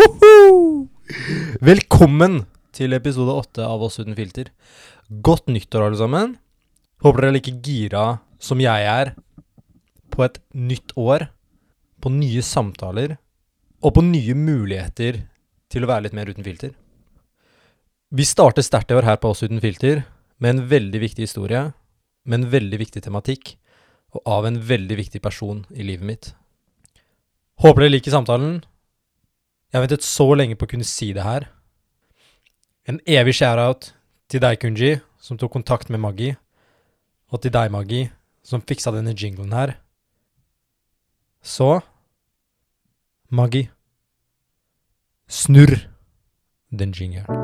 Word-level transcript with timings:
Woho! 0.00 0.86
Velkommen 1.60 2.44
til 2.72 2.94
episode 2.96 3.34
åtte 3.36 3.64
av 3.66 3.82
Oss 3.84 3.98
uten 4.00 4.14
filter. 4.16 4.46
Godt 5.10 5.50
nyttår, 5.52 5.82
alle 5.84 5.98
sammen. 6.00 6.30
Håper 7.04 7.26
dere 7.26 7.32
er 7.34 7.36
like 7.36 7.52
gira 7.66 8.04
som 8.40 8.62
jeg 8.62 8.86
er 8.88 9.10
på 10.14 10.24
et 10.24 10.38
nytt 10.56 10.94
år, 10.96 11.26
på 12.00 12.12
nye 12.14 12.44
samtaler 12.46 13.18
og 13.84 13.98
på 13.98 14.06
nye 14.06 14.38
muligheter 14.38 15.20
til 15.68 15.84
å 15.84 15.90
være 15.90 16.06
litt 16.06 16.16
mer 16.16 16.32
uten 16.32 16.48
filter. 16.48 16.72
Vi 18.08 18.24
starter 18.24 18.64
sterkt 18.64 18.94
i 18.94 18.96
år 18.96 19.10
her 19.10 19.20
på 19.20 19.34
Oss 19.34 19.44
uten 19.44 19.60
filter 19.60 20.06
med 20.40 20.54
en 20.54 20.64
veldig 20.70 21.04
viktig 21.04 21.28
historie, 21.28 21.66
med 22.24 22.40
en 22.40 22.50
veldig 22.56 22.80
viktig 22.86 23.04
tematikk 23.04 23.58
og 24.16 24.24
av 24.24 24.48
en 24.48 24.62
veldig 24.64 24.96
viktig 25.04 25.20
person 25.20 25.66
i 25.76 25.84
livet 25.84 26.08
mitt. 26.08 26.34
Håper 27.60 27.84
dere 27.84 27.98
liker 27.98 28.16
samtalen. 28.16 28.62
Jeg 29.70 29.78
har 29.78 29.86
ventet 29.86 30.02
så 30.02 30.26
lenge 30.34 30.56
på 30.58 30.66
å 30.66 30.70
kunne 30.72 30.86
si 30.86 31.12
det 31.14 31.22
her. 31.22 31.46
En 32.90 32.98
evig 33.06 33.36
shout-out 33.38 33.92
til 34.30 34.42
deg, 34.42 34.58
Kunji, 34.58 34.96
som 35.22 35.38
tok 35.38 35.52
kontakt 35.54 35.92
med 35.94 36.02
Maggi. 36.02 36.32
Og 37.30 37.42
til 37.44 37.54
deg, 37.54 37.70
Maggi, 37.70 38.08
som 38.42 38.64
fiksa 38.66 38.90
denne 38.96 39.14
jinglen 39.14 39.54
her. 39.54 39.76
Så 41.42 41.78
Maggi, 43.30 43.68
snurr 45.30 45.78
den 46.74 46.90
jingelen. 46.90 47.39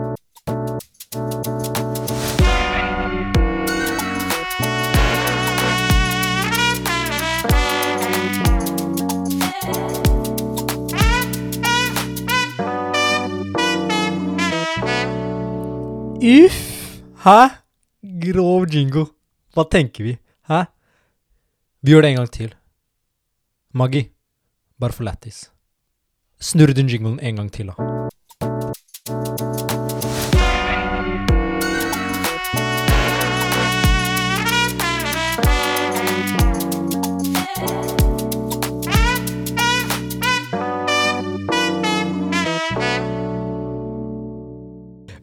Uff! 16.17 17.03
Hæ? 17.25 17.48
Grov 18.03 18.67
jingo. 18.72 19.05
Hva 19.53 19.64
tenker 19.70 20.05
vi? 20.05 20.14
Hæ? 20.48 20.62
Vi 21.83 21.92
gjør 21.92 22.03
det 22.03 22.11
en 22.11 22.17
gang 22.17 22.31
til. 22.33 22.55
Maggi, 23.75 24.08
bare 24.81 24.92
for 24.92 25.05
lættis. 25.05 25.50
Snurr 26.41 26.73
den 26.73 26.89
jinglen 26.89 27.20
en 27.20 27.36
gang 27.36 27.53
til, 27.53 27.67
da. 27.69 27.86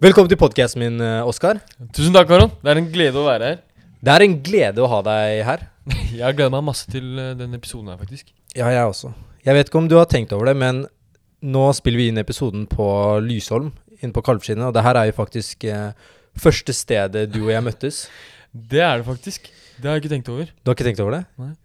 Velkommen 0.04 0.28
til 0.28 0.36
podkasten 0.36 0.82
min, 0.82 0.98
eh, 1.00 1.24
Oskar. 1.24 1.62
Tusen 1.96 2.12
takk, 2.12 2.28
Aron. 2.36 2.50
Det 2.60 2.68
er 2.74 2.80
en 2.82 2.92
glede 2.92 3.16
å 3.16 3.24
være 3.24 3.48
her. 3.48 3.60
Det 4.04 4.12
er 4.12 4.20
en 4.26 4.34
glede 4.44 4.84
å 4.84 4.88
ha 4.92 5.00
deg 5.02 5.46
her. 5.48 5.72
Jeg 6.12 6.26
har 6.26 6.34
gleda 6.36 6.52
meg 6.52 6.66
masse 6.68 6.84
til 6.92 7.16
eh, 7.16 7.32
denne 7.40 7.56
episoden 7.56 7.88
her, 7.88 7.96
faktisk. 8.02 8.34
Ja, 8.52 8.68
jeg 8.68 8.84
også. 8.84 9.16
Jeg 9.46 9.56
vet 9.56 9.72
ikke 9.72 9.80
om 9.80 9.88
du 9.88 9.96
har 9.96 10.04
tenkt 10.12 10.36
over 10.36 10.52
det, 10.52 10.60
men 10.60 10.92
nå 11.40 11.72
spiller 11.72 11.96
vi 12.02 12.10
inn 12.12 12.20
episoden 12.20 12.68
på 12.68 12.84
Lysholm, 13.24 13.72
inne 14.02 14.12
på 14.12 14.20
Kalvskinnet, 14.28 14.68
og 14.68 14.76
det 14.76 14.84
her 14.84 15.00
er 15.00 15.08
jo 15.08 15.16
faktisk 15.22 15.64
eh, 15.72 15.96
første 16.36 16.76
stedet 16.76 17.32
du 17.32 17.40
og 17.46 17.56
jeg 17.56 17.64
møttes. 17.64 18.12
Det 18.52 18.84
er 18.84 19.00
det 19.00 19.08
faktisk. 19.08 19.48
Det 19.80 19.88
har 19.88 19.96
jeg 19.96 20.04
ikke 20.04 20.16
tenkt 20.18 20.28
over. 20.36 20.52
Du 20.52 20.68
har 20.68 20.76
ikke 20.76 20.92
tenkt 20.92 21.00
over 21.00 21.16
det? 21.16 21.24
Nei. 21.40 21.56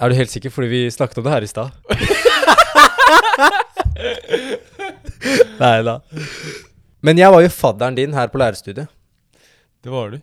Er 0.00 0.08
du 0.08 0.16
helt 0.16 0.32
sikker? 0.32 0.48
Fordi 0.50 0.68
vi 0.72 0.90
snakket 0.90 1.18
om 1.20 1.24
det 1.28 1.36
her 1.36 1.44
i 1.44 1.52
stad. 1.52 1.68
Nei 5.60 5.82
da. 5.86 6.00
Men 7.04 7.20
jeg 7.20 7.32
var 7.34 7.42
jo 7.44 7.50
fadderen 7.52 7.96
din 7.98 8.14
her 8.16 8.30
på 8.32 8.40
lærerstudiet. 8.40 8.88
Det 9.84 9.92
var 9.92 10.14
du. 10.14 10.20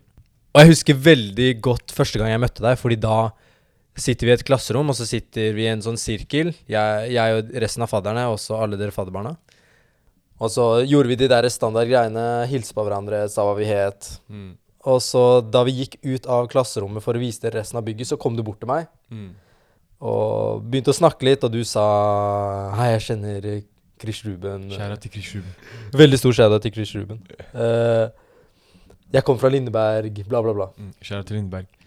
Og 0.52 0.60
jeg 0.60 0.72
husker 0.72 0.98
veldig 0.98 1.48
godt 1.64 1.94
første 1.94 2.18
gang 2.20 2.32
jeg 2.32 2.42
møtte 2.42 2.64
deg, 2.64 2.74
fordi 2.80 2.98
da 3.00 3.30
sitter 3.96 4.26
vi 4.26 4.32
i 4.32 4.34
et 4.34 4.44
klasserom, 4.48 4.90
og 4.90 4.96
så 4.98 5.06
sitter 5.06 5.52
vi 5.56 5.66
i 5.66 5.70
en 5.70 5.84
sånn 5.84 6.00
sirkel. 6.00 6.50
Jeg, 6.68 7.12
jeg 7.14 7.36
og 7.38 7.52
resten 7.62 7.84
av 7.84 7.92
fadderne, 7.92 8.26
og 8.32 8.40
så 8.40 8.58
alle 8.58 8.78
dere 8.80 8.92
fadderbarna. 8.94 9.36
Og 10.42 10.50
så 10.50 10.64
gjorde 10.88 11.12
vi 11.12 11.18
de 11.20 11.28
der 11.30 11.46
standardgreiene, 11.52 12.26
hilse 12.50 12.74
på 12.74 12.82
hverandre, 12.84 13.22
sa 13.30 13.44
hva 13.46 13.54
vi 13.56 13.68
het. 13.68 14.08
Mm. 14.32 14.50
Og 14.90 14.98
så 15.04 15.22
da 15.46 15.62
vi 15.68 15.76
gikk 15.78 16.00
ut 16.02 16.26
av 16.26 16.48
klasserommet 16.50 17.04
for 17.04 17.14
å 17.14 17.22
vise 17.22 17.44
dere 17.44 17.60
resten 17.60 17.78
av 17.78 17.86
bygget, 17.86 18.10
så 18.10 18.18
kom 18.18 18.34
du 18.36 18.42
bort 18.42 18.58
til 18.64 18.72
meg 18.72 18.88
Mm. 19.12 19.30
og 20.02 20.64
begynte 20.66 20.90
å 20.90 20.96
snakke 20.98 21.28
litt, 21.28 21.44
og 21.44 21.52
du 21.52 21.62
sa 21.68 21.84
Hei, 22.74 22.88
jeg 22.96 23.04
kjenner 23.06 23.46
Chris 24.02 24.20
Ruben. 24.26 24.68
Kjære 24.72 24.96
til 25.04 25.10
Chris 25.14 25.30
Ruben. 25.36 25.54
Veldig 26.02 26.18
stor 26.20 26.32
shout 26.38 26.58
til 26.66 26.74
Chris 26.74 26.92
Ruben. 26.98 27.22
Uh, 27.54 28.06
jeg 29.12 29.24
kom 29.28 29.38
fra 29.38 29.48
Lindeberg, 29.52 30.12
bla, 30.28 30.40
bla, 30.44 30.52
bla. 30.56 30.66
Mm. 30.76 30.92
Kjære 31.04 31.24
til 31.28 31.36
Lindeberg. 31.38 31.66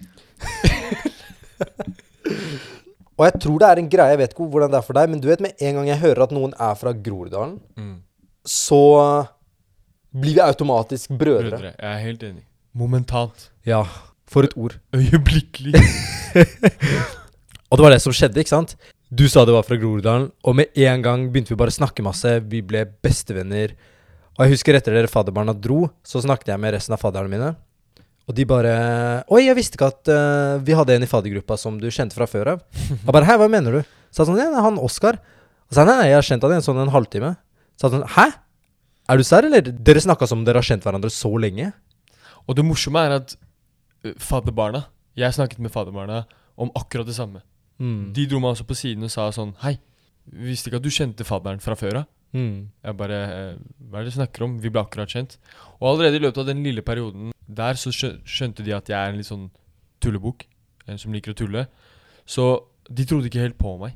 Og 3.15 3.23
jeg 3.29 3.37
tror 3.45 3.61
det 3.61 3.67
er 3.69 3.79
en 3.79 3.87
greie, 3.91 4.11
jeg 4.11 4.19
vet 4.19 4.33
ikke 4.33 4.47
hvordan 4.51 4.71
det 4.73 4.79
er 4.81 4.83
for 4.85 4.97
deg, 4.97 5.07
men 5.11 5.21
du 5.23 5.29
vet 5.29 5.39
med 5.43 5.61
en 5.63 5.77
gang 5.77 5.87
jeg 5.87 6.01
hører 6.01 6.25
at 6.25 6.33
noen 6.35 6.51
er 6.59 6.73
fra 6.79 6.91
Groruddalen, 7.05 7.59
Mm. 7.79 7.93
så 8.45 8.79
blir 10.15 10.33
vi 10.35 10.39
automatisk 10.43 11.09
brødre. 11.15 11.49
Brødre. 11.55 11.71
Jeg 11.79 11.93
er 11.93 12.03
helt 12.03 12.23
enig. 12.23 12.43
Momentant. 12.73 13.49
Ja, 13.65 13.83
for 14.27 14.43
et 14.43 14.53
ord. 14.57 14.75
Øyeblikkelig. 14.95 15.75
Og 17.71 17.77
det 17.79 17.83
var 17.83 17.89
det 17.95 18.01
som 18.03 18.13
skjedde, 18.13 18.39
ikke 18.43 18.49
sant? 18.51 18.75
Du 19.09 19.27
sa 19.29 19.45
det 19.45 19.53
var 19.53 19.65
fra 19.67 19.77
Groruddalen, 19.77 20.31
og 20.43 20.55
med 20.57 20.73
en 20.81 21.03
gang 21.05 21.27
begynte 21.29 21.53
vi 21.53 21.59
bare 21.59 21.69
å 21.69 21.77
snakke 21.77 22.03
masse. 22.05 22.39
Vi 22.49 22.63
ble 22.65 22.81
bestevenner. 23.05 23.75
Og 24.35 24.43
jeg 24.43 24.55
husker 24.55 24.75
etter 24.75 24.95
dere 24.97 25.11
fadderbarna 25.11 25.53
dro, 25.53 25.85
så 26.03 26.23
snakket 26.23 26.49
jeg 26.51 26.61
med 26.61 26.73
resten 26.75 26.95
av 26.95 27.03
fadderne 27.03 27.31
mine. 27.31 27.51
Og 28.25 28.33
de 28.33 28.47
bare 28.49 28.71
Oi, 29.29 29.43
jeg 29.45 29.55
visste 29.57 29.77
ikke 29.77 29.91
at 29.91 30.09
uh, 30.09 30.57
vi 30.65 30.73
hadde 30.73 30.95
en 30.97 31.05
i 31.05 31.09
faddergruppa 31.09 31.57
som 31.61 31.77
du 31.77 31.85
kjente 31.93 32.17
fra 32.17 32.25
før 32.27 32.55
av. 32.55 32.63
Jeg 32.89 33.13
bare 33.13 33.29
Hæ, 33.29 33.37
hva 33.37 33.47
mener 33.51 33.77
du? 33.77 33.93
Så 34.09 34.23
jeg 34.23 34.31
sånn, 34.31 34.41
ja, 34.41 34.49
det 34.49 34.57
er 34.57 34.65
han 34.65 34.81
Oskar. 34.81 35.21
Og 35.69 35.77
sa 35.77 35.85
nei, 35.85 35.99
nei, 36.01 36.09
jeg 36.09 36.17
har 36.17 36.27
kjent 36.31 36.47
han 36.47 36.55
i 36.55 36.57
en 36.57 36.65
sånn 36.65 36.81
en 36.81 36.93
halvtime. 36.93 37.35
Så 37.77 37.85
jeg 37.87 37.95
sånn, 37.99 38.07
hæ? 38.17 38.27
Er 39.05 39.21
du 39.21 39.27
serr, 39.27 39.45
eller? 39.45 39.69
Dere 39.85 40.01
snakka 40.01 40.25
som 40.27 40.41
om 40.41 40.47
dere 40.47 40.57
har 40.63 40.65
kjent 40.65 40.85
hverandre 40.85 41.13
så 41.13 41.29
lenge? 41.37 41.69
Og 42.49 42.57
det 42.57 42.65
morsomme 42.65 43.05
er 43.05 43.19
at 43.19 43.37
ø, 43.37 44.15
fadderbarna 44.21 44.87
Jeg 45.17 45.37
snakket 45.37 45.61
med 45.61 45.73
fadderbarna 45.73 46.23
om 46.57 46.73
akkurat 46.73 47.05
det 47.05 47.15
samme. 47.17 47.45
Mm. 47.81 48.13
De 48.15 48.25
dro 48.31 48.39
meg 48.39 48.55
også 48.55 48.67
på 48.69 48.77
siden 48.77 49.03
og 49.03 49.11
sa 49.11 49.25
sånn 49.35 49.51
Hei, 49.59 49.73
visste 50.31 50.69
ikke 50.69 50.79
at 50.79 50.85
du 50.85 50.93
kjente 50.93 51.25
fadderen 51.27 51.59
fra 51.63 51.75
før 51.79 52.01
av. 52.03 52.05
Mm. 52.35 52.69
Jeg 52.83 52.97
bare 52.99 53.17
eh, 53.23 53.57
Hva 53.89 53.99
er 53.99 54.05
det 54.05 54.13
du 54.13 54.17
snakker 54.17 54.45
om? 54.47 54.57
Vi 54.63 54.71
ble 54.71 54.83
akkurat 54.83 55.11
kjent. 55.11 55.37
Og 55.79 55.89
allerede 55.93 56.19
i 56.19 56.23
løpet 56.23 56.41
av 56.43 56.49
den 56.49 56.63
lille 56.65 56.83
perioden 56.85 57.33
der 57.45 57.77
så 57.79 57.91
skjønte 57.93 58.63
de 58.65 58.73
at 58.75 58.89
jeg 58.89 58.97
er 58.97 59.11
en 59.11 59.19
litt 59.19 59.29
sånn 59.29 59.49
tullebukk. 60.03 60.47
En 60.89 60.99
som 61.01 61.13
liker 61.15 61.35
å 61.35 61.37
tulle. 61.37 61.67
Så 62.25 62.47
de 62.89 63.05
trodde 63.07 63.29
ikke 63.29 63.43
helt 63.43 63.59
på 63.59 63.75
meg. 63.81 63.95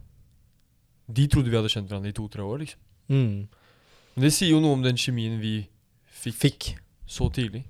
De 1.09 1.25
trodde 1.29 1.49
vi 1.49 1.57
hadde 1.57 1.71
kjent 1.71 1.89
hverandre 1.89 2.11
i 2.11 2.15
to-tre 2.17 2.45
år, 2.45 2.61
liksom. 2.61 2.79
Mm. 3.09 3.47
Men 4.13 4.25
det 4.25 4.31
sier 4.35 4.53
jo 4.53 4.61
noe 4.61 4.77
om 4.77 4.83
den 4.85 4.97
kjemien 4.99 5.39
vi 5.41 5.53
fikk, 6.19 6.37
Fikk. 6.43 6.67
så 7.09 7.29
tidlig. 7.33 7.63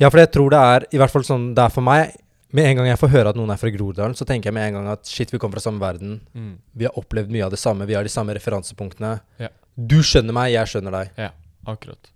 Ja, 0.00 0.08
for 0.08 0.20
jeg 0.20 0.30
tror 0.32 0.52
det 0.52 0.60
er 0.60 0.86
i 0.92 1.00
hvert 1.00 1.12
fall 1.12 1.24
sånn 1.26 1.50
det 1.56 1.64
er 1.64 1.72
for 1.72 1.84
meg. 1.84 2.14
Med 2.56 2.70
en 2.70 2.78
gang 2.78 2.88
jeg 2.88 3.00
får 3.00 3.12
høre 3.12 3.32
at 3.32 3.36
noen 3.36 3.52
er 3.52 3.60
fra 3.60 3.70
Groruddalen, 3.74 4.16
så 4.16 4.24
tenker 4.28 4.48
jeg 4.48 4.56
med 4.56 4.70
en 4.70 4.78
gang 4.78 4.90
at 4.94 5.08
shit, 5.10 5.32
vi 5.32 5.40
kommer 5.42 5.58
fra 5.58 5.66
samme 5.66 5.82
verden. 5.82 6.20
Mm. 6.32 6.54
Vi 6.72 6.86
har 6.88 6.96
opplevd 6.96 7.32
mye 7.34 7.44
av 7.44 7.52
det 7.52 7.60
samme. 7.60 7.88
Vi 7.88 7.96
har 7.98 8.06
de 8.06 8.12
samme 8.12 8.36
referansepunktene. 8.38 9.16
Ja. 9.42 9.50
Du 9.76 9.98
skjønner 10.00 10.36
meg, 10.36 10.54
jeg 10.54 10.70
skjønner 10.72 10.94
deg. 10.94 11.10
Ja, 11.20 11.32
akkurat. 11.68 12.12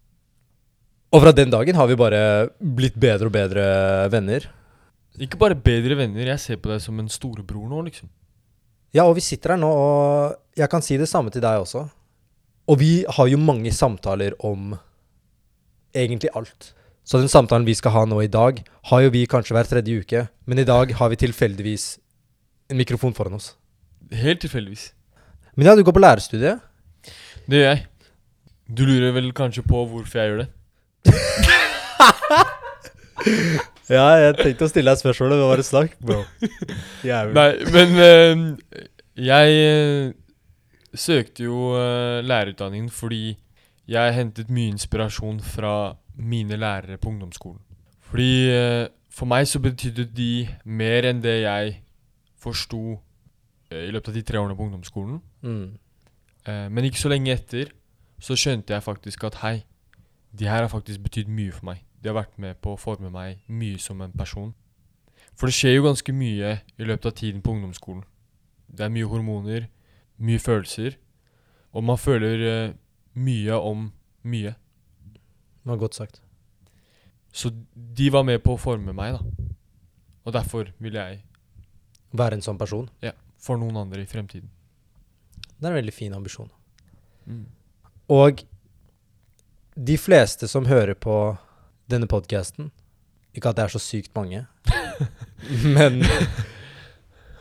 Og 1.10 1.24
fra 1.24 1.34
den 1.34 1.52
dagen 1.52 1.76
har 1.76 1.90
vi 1.90 1.98
bare 1.98 2.22
blitt 2.56 2.96
bedre 3.02 3.28
og 3.28 3.34
bedre 3.34 3.64
venner. 4.14 4.46
Ikke 5.20 5.40
bare 5.40 5.58
bedre 5.58 5.98
venner, 5.98 6.30
jeg 6.32 6.40
ser 6.40 6.60
på 6.62 6.70
deg 6.70 6.80
som 6.80 6.96
en 7.02 7.10
storebror 7.10 7.66
nå, 7.68 7.82
liksom. 7.90 8.08
Ja, 8.94 9.04
og 9.04 9.16
vi 9.18 9.24
sitter 9.26 9.54
her 9.54 9.60
nå, 9.60 9.68
og 9.70 10.58
jeg 10.58 10.70
kan 10.70 10.82
si 10.86 10.96
det 10.98 11.10
samme 11.10 11.34
til 11.34 11.42
deg 11.44 11.66
også. 11.66 11.84
Og 12.70 12.78
vi 12.78 13.02
har 13.04 13.28
jo 13.28 13.38
mange 13.42 13.72
samtaler 13.74 14.36
om 14.46 14.72
egentlig 15.92 16.30
alt. 16.38 16.70
Så 17.04 17.18
den 17.18 17.32
samtalen 17.32 17.66
vi 17.66 17.74
skal 17.74 17.92
ha 17.94 18.04
nå 18.06 18.20
i 18.22 18.30
dag, 18.30 18.62
har 18.90 19.04
jo 19.04 19.12
vi 19.14 19.26
kanskje 19.30 19.54
hver 19.56 19.68
tredje 19.68 20.02
uke. 20.02 20.20
Men 20.46 20.62
i 20.62 20.68
dag 20.68 20.92
har 20.94 21.08
vi 21.10 21.22
tilfeldigvis 21.24 21.84
en 22.70 22.78
mikrofon 22.78 23.14
foran 23.16 23.38
oss. 23.38 23.46
Helt 24.14 24.40
tilfeldigvis. 24.44 24.84
Men 25.56 25.66
ja, 25.66 25.76
du 25.76 25.82
går 25.84 25.96
på 25.96 26.02
lærerstudiet. 26.02 26.58
Det 27.50 27.56
gjør 27.62 27.70
jeg. 27.72 27.80
Du 28.70 28.82
lurer 28.86 29.12
vel 29.16 29.32
kanskje 29.34 29.62
på 29.66 29.78
hvorfor 29.90 30.20
jeg 30.20 30.30
gjør 30.30 30.40
det? 30.44 30.50
Ja, 33.90 34.06
jeg 34.22 34.36
tenkte 34.38 34.68
å 34.68 34.70
stille 34.70 34.92
deg 34.92 35.00
spørsmålet. 35.00 35.40
Det 35.40 35.46
var 35.50 35.60
det 35.60 35.66
snakk, 35.66 35.94
bro? 35.98 36.20
Jævlig. 37.02 37.34
Nei, 37.34 37.50
men 37.74 37.88
uh, 37.98 38.38
jeg 39.18 39.48
uh, 39.66 40.14
søkte 40.94 41.42
jo 41.48 41.74
uh, 41.74 42.22
lærerutdanningen 42.22 42.86
fordi 42.94 43.34
jeg 43.90 44.14
hentet 44.14 44.46
mye 44.54 44.70
inspirasjon 44.76 45.42
fra 45.42 45.98
mine 46.20 46.56
lærere 46.56 46.98
på 46.98 47.08
ungdomsskolen. 47.08 47.60
Fordi 48.10 48.50
eh, 48.50 48.88
for 49.10 49.26
meg 49.30 49.46
så 49.48 49.60
betydde 49.62 50.06
de 50.16 50.48
mer 50.64 51.08
enn 51.08 51.22
det 51.22 51.40
jeg 51.42 51.76
forsto 52.40 52.98
eh, 53.70 53.86
i 53.88 53.92
løpet 53.94 54.12
av 54.12 54.18
de 54.18 54.24
tre 54.26 54.40
årene 54.40 54.56
på 54.58 54.66
ungdomsskolen. 54.66 55.20
Mm. 55.42 55.78
Eh, 56.46 56.66
men 56.70 56.88
ikke 56.88 57.00
så 57.00 57.12
lenge 57.12 57.32
etter, 57.32 57.72
så 58.20 58.36
skjønte 58.36 58.74
jeg 58.74 58.84
faktisk 58.84 59.24
at 59.28 59.40
hei, 59.44 59.60
de 60.36 60.48
her 60.48 60.62
har 60.62 60.72
faktisk 60.72 61.02
betydd 61.02 61.30
mye 61.32 61.54
for 61.54 61.70
meg. 61.72 61.84
De 62.00 62.10
har 62.10 62.18
vært 62.20 62.36
med 62.38 62.60
på 62.62 62.74
å 62.74 62.80
forme 62.80 63.10
meg 63.12 63.40
mye 63.48 63.80
som 63.80 64.00
en 64.04 64.14
person. 64.16 64.52
For 65.36 65.48
det 65.48 65.56
skjer 65.56 65.78
jo 65.78 65.86
ganske 65.88 66.12
mye 66.12 66.56
i 66.60 66.86
løpet 66.86 67.08
av 67.10 67.16
tiden 67.16 67.42
på 67.42 67.54
ungdomsskolen. 67.54 68.04
Det 68.68 68.84
er 68.86 68.92
mye 68.92 69.08
hormoner, 69.08 69.66
mye 70.20 70.38
følelser, 70.38 70.98
og 71.72 71.84
man 71.86 71.98
føler 71.98 72.74
mye 73.14 73.56
om 73.56 73.88
mye. 74.22 74.54
Det 75.60 75.70
var 75.70 75.80
godt 75.80 75.94
sagt. 75.94 76.20
Så 77.32 77.52
de 77.74 78.10
var 78.10 78.24
med 78.26 78.42
på 78.42 78.56
å 78.56 78.60
forme 78.60 78.92
meg, 78.96 79.18
da. 79.18 79.48
Og 80.26 80.34
derfor 80.34 80.72
vil 80.78 80.96
jeg 80.98 81.22
Være 82.10 82.34
en 82.34 82.42
sånn 82.42 82.58
person. 82.58 82.88
Ja. 83.02 83.12
for 83.38 83.56
noen 83.56 83.76
andre 83.78 84.02
i 84.02 84.06
fremtiden. 84.06 84.50
Det 85.56 85.62
er 85.68 85.70
en 85.70 85.78
veldig 85.78 85.94
fin 85.94 86.14
ambisjon. 86.16 86.50
Og 88.10 88.42
de 89.76 89.96
fleste 89.96 90.48
som 90.50 90.66
hører 90.66 90.94
på 90.98 91.14
denne 91.88 92.08
podkasten 92.10 92.72
Ikke 93.32 93.52
at 93.52 93.56
det 93.56 93.64
er 93.64 93.72
så 93.72 93.78
sykt 93.78 94.10
mange, 94.16 94.46
men 95.76 96.02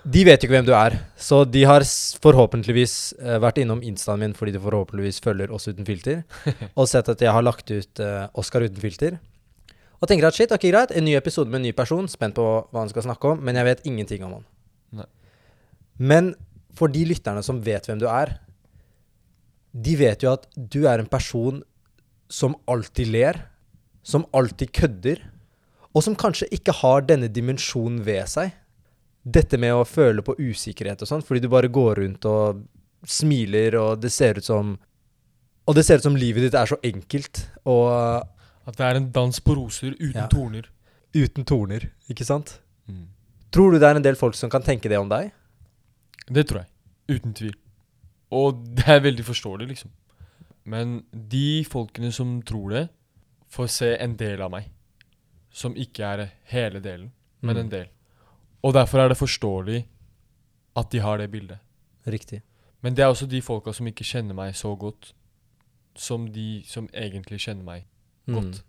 de 0.10 0.24
vet 0.26 0.42
jo 0.42 0.48
ikke 0.48 0.58
hvem 0.58 0.68
du 0.68 0.74
er. 0.74 0.96
Så 1.20 1.44
de 1.46 1.64
har 1.70 1.86
forhåpentligvis 2.24 2.96
uh, 3.22 3.38
vært 3.44 3.62
innom 3.62 3.82
instaen 3.86 4.22
min 4.24 4.36
fordi 4.38 4.56
de 4.56 4.62
forhåpentligvis 4.64 5.22
følger 5.26 5.54
oss 5.54 5.70
uten 5.70 5.88
filter, 5.88 6.24
og 6.80 6.90
sett 6.90 7.12
at 7.12 7.22
jeg 7.22 7.34
har 7.36 7.46
lagt 7.46 7.70
ut 7.70 8.04
uh, 8.04 8.28
Oscar 8.40 8.66
uten 8.66 8.82
filter. 8.82 9.20
Og 10.00 10.08
tenker 10.08 10.30
at 10.30 10.38
shit, 10.38 10.52
ok 10.56 10.70
greit, 10.72 10.94
en 10.96 11.06
ny 11.06 11.18
episode 11.20 11.52
med 11.52 11.62
en 11.62 11.70
ny 11.70 11.74
person, 11.76 12.08
spent 12.10 12.38
på 12.38 12.46
hva 12.46 12.84
han 12.84 12.92
skal 12.92 13.06
snakke 13.10 13.34
om, 13.34 13.42
men 13.44 13.60
jeg 13.60 13.68
vet 13.68 13.88
ingenting 13.90 14.24
om 14.26 14.38
han. 14.38 14.46
Nei. 15.02 15.10
Men 16.00 16.32
for 16.78 16.92
de 16.92 17.04
lytterne 17.10 17.44
som 17.44 17.60
vet 17.66 17.90
hvem 17.90 18.00
du 18.00 18.08
er, 18.08 18.38
de 19.76 19.98
vet 20.00 20.24
jo 20.24 20.32
at 20.32 20.48
du 20.56 20.86
er 20.90 21.02
en 21.02 21.12
person 21.12 21.60
som 22.32 22.56
alltid 22.70 23.12
ler, 23.12 23.44
som 24.06 24.26
alltid 24.34 24.72
kødder, 24.74 25.22
og 25.94 26.06
som 26.06 26.16
kanskje 26.18 26.48
ikke 26.56 26.74
har 26.80 27.04
denne 27.06 27.28
dimensjonen 27.34 28.00
ved 28.06 28.30
seg. 28.32 28.54
Dette 29.26 29.58
med 29.60 29.74
å 29.76 29.84
føle 29.86 30.22
på 30.24 30.36
usikkerhet 30.40 31.02
og 31.04 31.08
sånn, 31.10 31.22
fordi 31.26 31.42
du 31.42 31.50
bare 31.50 31.68
går 31.68 31.96
rundt 32.04 32.26
og 32.26 32.64
smiler, 33.06 33.76
og 33.80 34.00
det 34.02 34.12
ser 34.12 34.38
ut 34.40 34.44
som 34.46 34.78
Og 35.68 35.76
det 35.76 35.86
ser 35.86 35.98
ut 35.98 36.04
som 36.04 36.16
livet 36.16 36.42
ditt 36.42 36.56
er 36.58 36.66
så 36.66 36.78
enkelt 36.84 37.44
og 37.66 38.26
At 38.68 38.76
det 38.78 38.86
er 38.86 38.96
en 38.96 39.12
dans 39.12 39.40
på 39.40 39.56
roser 39.56 39.92
uten 40.00 40.16
Ja. 40.16 40.28
torner. 40.28 40.66
uten 41.14 41.44
torner, 41.46 41.90
ikke 42.10 42.26
sant? 42.26 42.60
Tror 43.52 43.72
du 43.72 43.80
det 43.80 43.88
er 43.90 43.96
en 43.96 44.02
del 44.04 44.16
folk 44.16 44.36
som 44.36 44.50
kan 44.50 44.62
tenke 44.62 44.90
det 44.90 44.98
om 45.00 45.10
deg? 45.10 45.32
Det 46.32 46.48
tror 46.48 46.60
jeg. 46.62 46.68
Uten 47.18 47.34
tvil. 47.34 47.54
Og 48.32 48.76
det 48.76 48.88
er 48.88 49.00
veldig 49.00 49.26
forståelig, 49.26 49.68
liksom. 49.70 49.90
Men 50.66 51.04
de 51.12 51.64
folkene 51.66 52.12
som 52.14 52.42
tror 52.44 52.70
det, 52.70 52.90
får 53.50 53.68
se 53.70 53.96
en 53.98 54.16
del 54.16 54.40
av 54.42 54.52
meg. 54.52 54.66
Som 55.52 55.74
ikke 55.74 56.00
er 56.06 56.32
hele 56.52 56.80
delen, 56.80 57.12
men 57.42 57.56
Mm. 57.56 57.60
en 57.62 57.70
del. 57.70 57.88
Og 58.64 58.74
derfor 58.74 59.00
er 59.00 59.08
det 59.12 59.18
forståelig 59.18 59.86
at 60.78 60.92
de 60.92 61.00
har 61.00 61.18
det 61.18 61.32
bildet. 61.32 61.60
Riktig. 62.08 62.42
Men 62.82 62.96
det 62.96 63.04
er 63.04 63.08
også 63.12 63.28
de 63.30 63.42
folka 63.42 63.72
som 63.76 63.88
ikke 63.88 64.04
kjenner 64.08 64.36
meg 64.36 64.56
så 64.56 64.76
godt, 64.80 65.14
som 65.96 66.28
de 66.32 66.64
som 66.68 66.88
egentlig 66.94 67.40
kjenner 67.40 67.64
meg 67.64 67.86
Mm. 68.28 68.36
godt. 68.36 68.64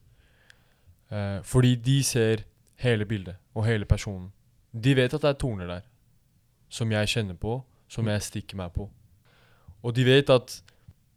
Eh, 1.11 1.43
fordi 1.43 1.75
de 1.75 2.03
ser 2.03 2.45
hele 2.77 3.05
bildet 3.05 3.37
og 3.55 3.65
hele 3.67 3.85
personen. 3.85 4.33
De 4.73 4.95
vet 4.97 5.13
at 5.15 5.21
det 5.21 5.29
er 5.29 5.39
torner 5.39 5.67
der, 5.67 5.81
som 6.69 6.91
jeg 6.93 7.07
kjenner 7.09 7.35
på, 7.35 7.63
som 7.89 8.07
jeg 8.07 8.23
stikker 8.23 8.57
meg 8.57 8.73
på. 8.73 8.89
Og 9.83 9.95
de 9.95 10.05
vet 10.05 10.31
at 10.31 10.63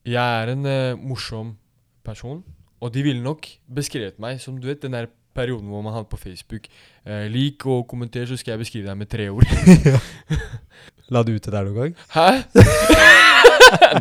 jeg 0.06 0.42
er 0.44 0.52
en 0.52 0.66
eh, 0.66 0.96
morsom 0.98 1.58
person, 2.04 2.44
og 2.82 2.94
de 2.94 3.04
ville 3.04 3.24
nok 3.24 3.48
beskrevet 3.74 4.20
meg 4.20 4.42
som 4.42 4.58
du 4.60 4.68
vet, 4.68 4.82
den 4.82 4.92
der 4.92 5.08
perioden 5.36 5.70
hvor 5.72 5.84
man 5.86 5.94
hadde 5.96 6.10
på 6.12 6.20
Facebook. 6.22 6.68
Eh, 7.06 7.26
lik 7.34 7.66
og 7.70 7.86
kommenter, 7.92 8.26
så 8.30 8.38
skal 8.40 8.56
jeg 8.56 8.64
beskrive 8.66 8.90
deg 8.92 8.98
med 9.00 9.10
tre 9.12 9.30
ord. 9.34 9.48
La 11.14 11.22
du 11.28 11.34
ut 11.36 11.44
det 11.46 11.52
der 11.54 11.68
noen 11.68 11.76
gang? 11.76 11.96
Hæ? 12.16 12.28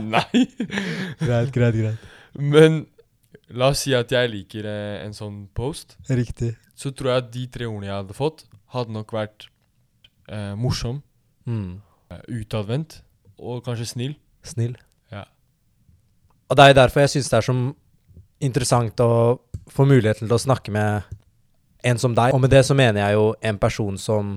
Nei. 0.14 0.43
Greit, 1.20 1.50
greit, 1.55 1.76
greit. 1.76 2.11
Men 2.38 2.82
la 3.52 3.69
oss 3.73 3.82
si 3.84 3.93
at 3.96 4.12
jeg 4.14 4.31
liker 4.32 4.69
eh, 4.69 4.99
en 5.05 5.14
sånn 5.17 5.43
post. 5.56 5.96
Riktig. 6.08 6.55
så 6.79 6.90
tror 6.96 7.12
jeg 7.12 7.23
at 7.23 7.32
de 7.35 7.43
tre 7.52 7.67
ordene 7.69 7.87
jeg 7.90 7.94
hadde 7.99 8.17
fått, 8.17 8.44
hadde 8.75 8.94
nok 8.96 9.12
vært 9.14 9.49
eh, 10.28 10.52
morsom, 10.58 11.02
Mm. 11.43 11.81
eh, 12.14 12.20
utadvendt 12.38 13.00
og 13.43 13.64
kanskje 13.67 13.87
snill. 13.90 14.12
Snill. 14.46 14.76
Ja. 15.11 15.25
Og 16.46 16.55
det 16.58 16.69
er 16.70 16.76
derfor 16.78 17.02
jeg 17.02 17.11
syns 17.17 17.31
det 17.32 17.38
er 17.40 17.46
så 17.49 17.55
interessant 18.46 19.00
å 19.02 19.08
få 19.70 19.87
muligheten 19.90 20.28
til 20.28 20.37
å 20.37 20.38
snakke 20.38 20.70
med 20.75 21.02
en 21.82 21.99
som 21.99 22.14
deg. 22.17 22.34
Og 22.34 22.43
med 22.43 22.52
det 22.52 22.62
så 22.67 22.76
mener 22.79 23.02
jeg 23.02 23.19
jo 23.19 23.26
en 23.43 23.58
person 23.58 23.99
som, 23.99 24.37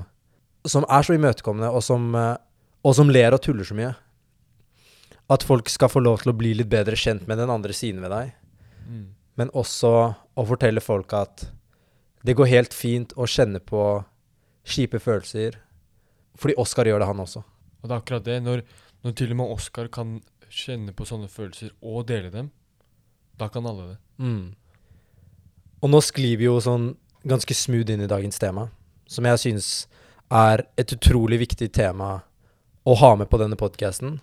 som 0.66 0.88
er 0.90 1.06
så 1.06 1.16
imøtekommende, 1.18 1.70
og 1.70 1.84
som, 1.86 2.08
eh, 2.18 2.36
og 2.86 2.98
som 2.98 3.12
ler 3.12 3.36
og 3.36 3.44
tuller 3.46 3.68
så 3.68 3.78
mye. 3.78 3.94
At 5.32 5.46
folk 5.46 5.70
skal 5.70 5.90
få 5.90 6.04
lov 6.06 6.22
til 6.22 6.34
å 6.34 6.38
bli 6.38 6.54
litt 6.58 6.70
bedre 6.70 6.98
kjent 7.00 7.26
med 7.30 7.40
den 7.42 7.50
andre 7.50 7.74
siden 7.74 8.04
ved 8.06 8.14
deg. 8.14 8.34
Men 9.36 9.52
også 9.58 9.92
å 10.16 10.46
fortelle 10.48 10.84
folk 10.84 11.14
at 11.18 11.48
det 12.26 12.36
går 12.38 12.50
helt 12.52 12.74
fint 12.74 13.14
å 13.18 13.28
kjenne 13.30 13.60
på 13.60 13.82
kjipe 14.66 15.02
følelser. 15.02 15.60
Fordi 16.40 16.56
Oskar 16.62 16.90
gjør 16.90 17.02
det, 17.02 17.10
han 17.10 17.24
også. 17.24 17.42
Og 17.82 17.90
det 17.90 17.94
er 17.94 18.02
akkurat 18.02 18.26
det. 18.26 18.38
Når, 18.46 18.64
når 19.06 19.18
til 19.18 19.34
og 19.34 19.40
med 19.42 19.56
Oskar 19.58 19.90
kan 19.94 20.20
kjenne 20.50 20.94
på 20.96 21.08
sånne 21.08 21.30
følelser 21.32 21.74
og 21.82 22.06
dele 22.10 22.32
dem, 22.34 22.52
da 23.40 23.50
kan 23.52 23.68
alle 23.68 23.92
det. 23.92 23.98
Mm. 24.24 24.56
Og 25.84 25.92
nå 25.92 26.02
sklir 26.06 26.40
vi 26.40 26.48
jo 26.48 26.56
sånn 26.64 26.94
ganske 27.26 27.58
smooth 27.58 27.92
inn 27.92 28.06
i 28.06 28.10
dagens 28.10 28.40
tema, 28.40 28.70
som 29.08 29.26
jeg 29.26 29.42
synes 29.42 29.70
er 30.34 30.66
et 30.78 30.94
utrolig 30.94 31.40
viktig 31.42 31.72
tema 31.74 32.20
å 32.86 32.96
ha 33.02 33.14
med 33.18 33.30
på 33.30 33.40
denne 33.42 33.58
podkasten. 33.60 34.20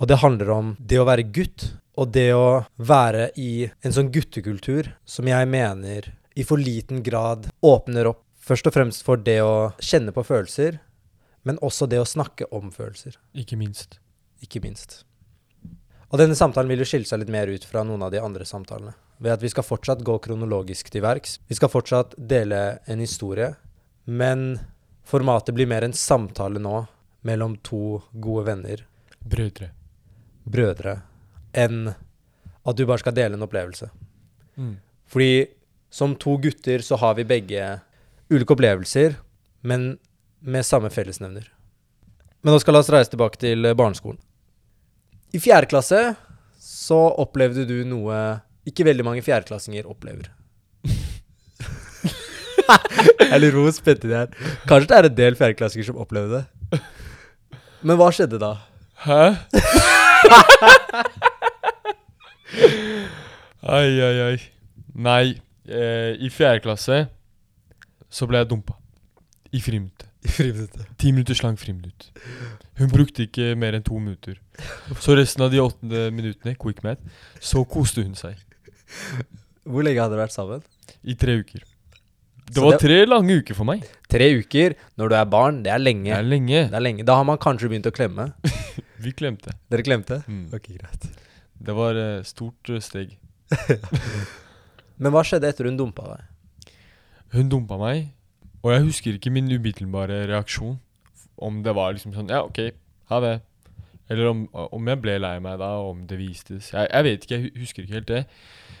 Og 0.00 0.08
det 0.08 0.20
handler 0.22 0.50
om 0.52 0.74
det 0.78 1.00
å 1.00 1.06
være 1.08 1.28
gutt, 1.34 1.70
og 1.96 2.12
det 2.14 2.30
å 2.32 2.64
være 2.80 3.30
i 3.36 3.68
en 3.84 3.92
sånn 3.92 4.10
guttekultur 4.12 4.94
som 5.04 5.28
jeg 5.28 5.48
mener 5.48 6.08
i 6.32 6.44
for 6.48 6.60
liten 6.60 7.02
grad 7.04 7.50
åpner 7.60 8.08
opp 8.08 8.22
først 8.42 8.68
og 8.68 8.74
fremst 8.74 9.04
for 9.06 9.20
det 9.20 9.38
å 9.44 9.72
kjenne 9.78 10.14
på 10.14 10.24
følelser, 10.26 10.80
men 11.44 11.60
også 11.60 11.88
det 11.90 12.00
å 12.00 12.08
snakke 12.08 12.48
om 12.54 12.70
følelser 12.72 13.18
Ikke 13.34 13.58
minst. 13.58 13.98
ikke 14.42 14.62
minst. 14.62 15.04
Og 16.10 16.18
denne 16.20 16.36
samtalen 16.36 16.68
vil 16.68 16.82
jo 16.82 16.88
skille 16.88 17.08
seg 17.08 17.22
litt 17.22 17.32
mer 17.32 17.48
ut 17.48 17.64
fra 17.64 17.84
noen 17.86 18.02
av 18.02 18.10
de 18.12 18.20
andre 18.20 18.44
samtalene. 18.44 18.92
Ved 19.22 19.36
at 19.36 19.42
vi 19.42 19.50
skal 19.52 19.66
fortsatt 19.66 20.02
gå 20.02 20.16
kronologisk 20.24 20.90
til 20.90 21.04
verks. 21.04 21.38
Vi 21.46 21.54
skal 21.54 21.70
fortsatt 21.70 22.16
dele 22.18 22.80
en 22.90 23.02
historie. 23.02 23.52
Men 24.04 24.58
formatet 25.06 25.54
blir 25.54 25.68
mer 25.70 25.86
en 25.86 25.94
samtale 25.94 26.60
nå 26.62 26.86
mellom 27.22 27.56
to 27.62 28.02
gode 28.12 28.46
venner, 28.48 28.84
Brødre. 29.22 29.68
brødre, 30.42 30.96
enn 31.54 31.92
at 32.66 32.76
du 32.76 32.82
bare 32.86 32.98
skal 32.98 33.14
dele 33.14 33.38
en 33.38 33.46
opplevelse. 33.46 33.90
Mm. 34.58 34.76
Fordi 35.06 35.46
som 35.90 36.16
to 36.16 36.36
gutter 36.42 36.82
så 36.82 36.98
har 36.98 37.14
vi 37.14 37.28
begge 37.28 37.80
ulike 38.32 38.56
opplevelser, 38.56 39.14
men 39.62 39.98
med 40.40 40.66
samme 40.66 40.90
fellesnevner. 40.90 41.46
Men 42.42 42.54
nå 42.54 42.58
skal 42.58 42.74
la 42.74 42.82
oss 42.82 42.90
reise 42.90 43.12
tilbake 43.12 43.38
til 43.38 43.70
barneskolen. 43.78 44.18
I 45.32 45.38
fjerde 45.38 45.70
klasse 45.70 46.00
så 46.58 46.98
opplevde 47.22 47.64
du 47.68 47.84
noe 47.86 48.16
ikke 48.68 48.84
veldig 48.86 49.04
mange 49.06 49.22
fjerdeklassinger 49.26 49.84
opplever. 49.90 50.26
Jeg 53.32 53.40
lurer 53.40 53.56
på 53.56 53.62
hvor 53.66 53.74
spent 53.74 54.02
det 54.06 54.16
er. 54.16 54.26
Kanskje 54.68 54.88
det 54.90 54.96
er 54.98 55.04
en 55.08 55.18
del 55.18 55.34
fjerdeklassinger 55.38 55.86
som 55.88 56.00
opplevde 56.02 56.32
det. 56.40 56.44
Men 57.82 57.94
hva 57.98 58.08
skjedde 58.14 58.38
da? 58.38 58.52
Hæ? 59.02 59.22
ai, 63.76 63.90
ai, 64.06 64.16
ai. 64.28 64.38
Nei, 64.94 65.24
eh, 65.66 66.12
i 66.22 66.28
fjerde 66.30 66.60
klasse 66.62 67.06
så 68.12 68.26
ble 68.28 68.38
jeg 68.42 68.50
dumpa. 68.52 68.74
I 69.52 69.60
friminuttet. 69.64 70.08
I 70.22 70.28
friminuttet. 70.36 70.86
Ti 71.00 71.06
minutters 71.12 71.42
lang 71.42 71.58
friminutt. 71.58 72.10
Hun 72.78 72.90
brukte 72.92 73.22
ikke 73.26 73.54
mer 73.58 73.72
enn 73.76 73.84
to 73.84 73.98
minutter. 73.98 74.34
Så 75.00 75.16
resten 75.18 75.42
av 75.44 75.50
de 75.52 75.60
åtte 75.64 76.10
minuttene, 76.14 76.54
quick 76.60 76.82
math, 76.86 77.02
så 77.40 77.64
koste 77.68 78.02
hun 78.04 78.14
seg. 78.18 78.36
Hvor 79.64 79.84
lenge 79.86 80.00
hadde 80.02 80.16
dere 80.16 80.24
vært 80.26 80.34
sammen? 80.34 80.62
I 81.06 81.14
tre 81.18 81.36
uker. 81.42 81.62
Det 82.52 82.56
Så 82.58 82.64
var 82.64 82.74
det- 82.76 82.80
tre 82.82 82.96
lange 83.06 83.36
uker 83.40 83.54
for 83.54 83.64
meg. 83.68 83.84
Tre 84.10 84.26
uker 84.40 84.74
når 84.98 85.08
du 85.08 85.14
er 85.16 85.24
barn, 85.30 85.62
det 85.62 85.72
er 85.72 85.78
lenge. 85.78 86.10
Det 86.10 86.18
er 86.18 86.26
lenge. 86.26 86.62
Det 86.68 86.74
er 86.74 86.84
lenge. 86.84 87.04
Da 87.08 87.14
har 87.16 87.24
man 87.24 87.38
kanskje 87.38 87.70
begynt 87.70 87.86
å 87.88 87.94
klemme. 87.94 88.32
Vi 89.02 89.12
klemte. 89.12 89.54
Dere 89.70 89.82
klemte? 89.86 90.20
Mm. 90.28 90.48
Ok, 90.54 90.68
greit. 90.78 91.06
Det 91.62 91.74
var 91.74 91.94
eh, 91.96 92.22
stort 92.26 92.68
eh, 92.70 92.80
steg. 92.82 93.16
Men 95.02 95.12
hva 95.14 95.22
skjedde 95.26 95.48
etter 95.50 95.66
hun 95.68 95.78
dumpa 95.78 96.04
deg? 96.12 96.72
Hun 97.32 97.48
dumpa 97.48 97.78
meg, 97.80 98.10
og 98.62 98.74
jeg 98.74 98.84
husker 98.84 99.16
ikke 99.16 99.32
min 99.32 99.48
umiddelbare 99.50 100.26
reaksjon. 100.28 100.76
Om 101.42 101.62
det 101.64 101.72
var 101.74 101.94
liksom 101.96 102.12
sånn 102.14 102.28
Ja, 102.30 102.42
OK, 102.44 102.58
ha 103.10 103.20
det. 103.24 103.32
Eller 104.12 104.28
om, 104.28 104.44
om 104.52 104.90
jeg 104.90 105.00
ble 105.00 105.16
lei 105.20 105.36
meg 105.40 105.56
da, 105.62 105.70
og 105.80 105.94
om 105.94 106.04
det 106.08 106.18
vistes. 106.20 106.72
Jeg, 106.74 106.88
jeg 106.90 107.06
vet 107.06 107.24
ikke, 107.24 107.38
jeg 107.38 107.62
husker 107.62 107.86
ikke 107.86 107.98
helt 107.98 108.10
det. 108.10 108.22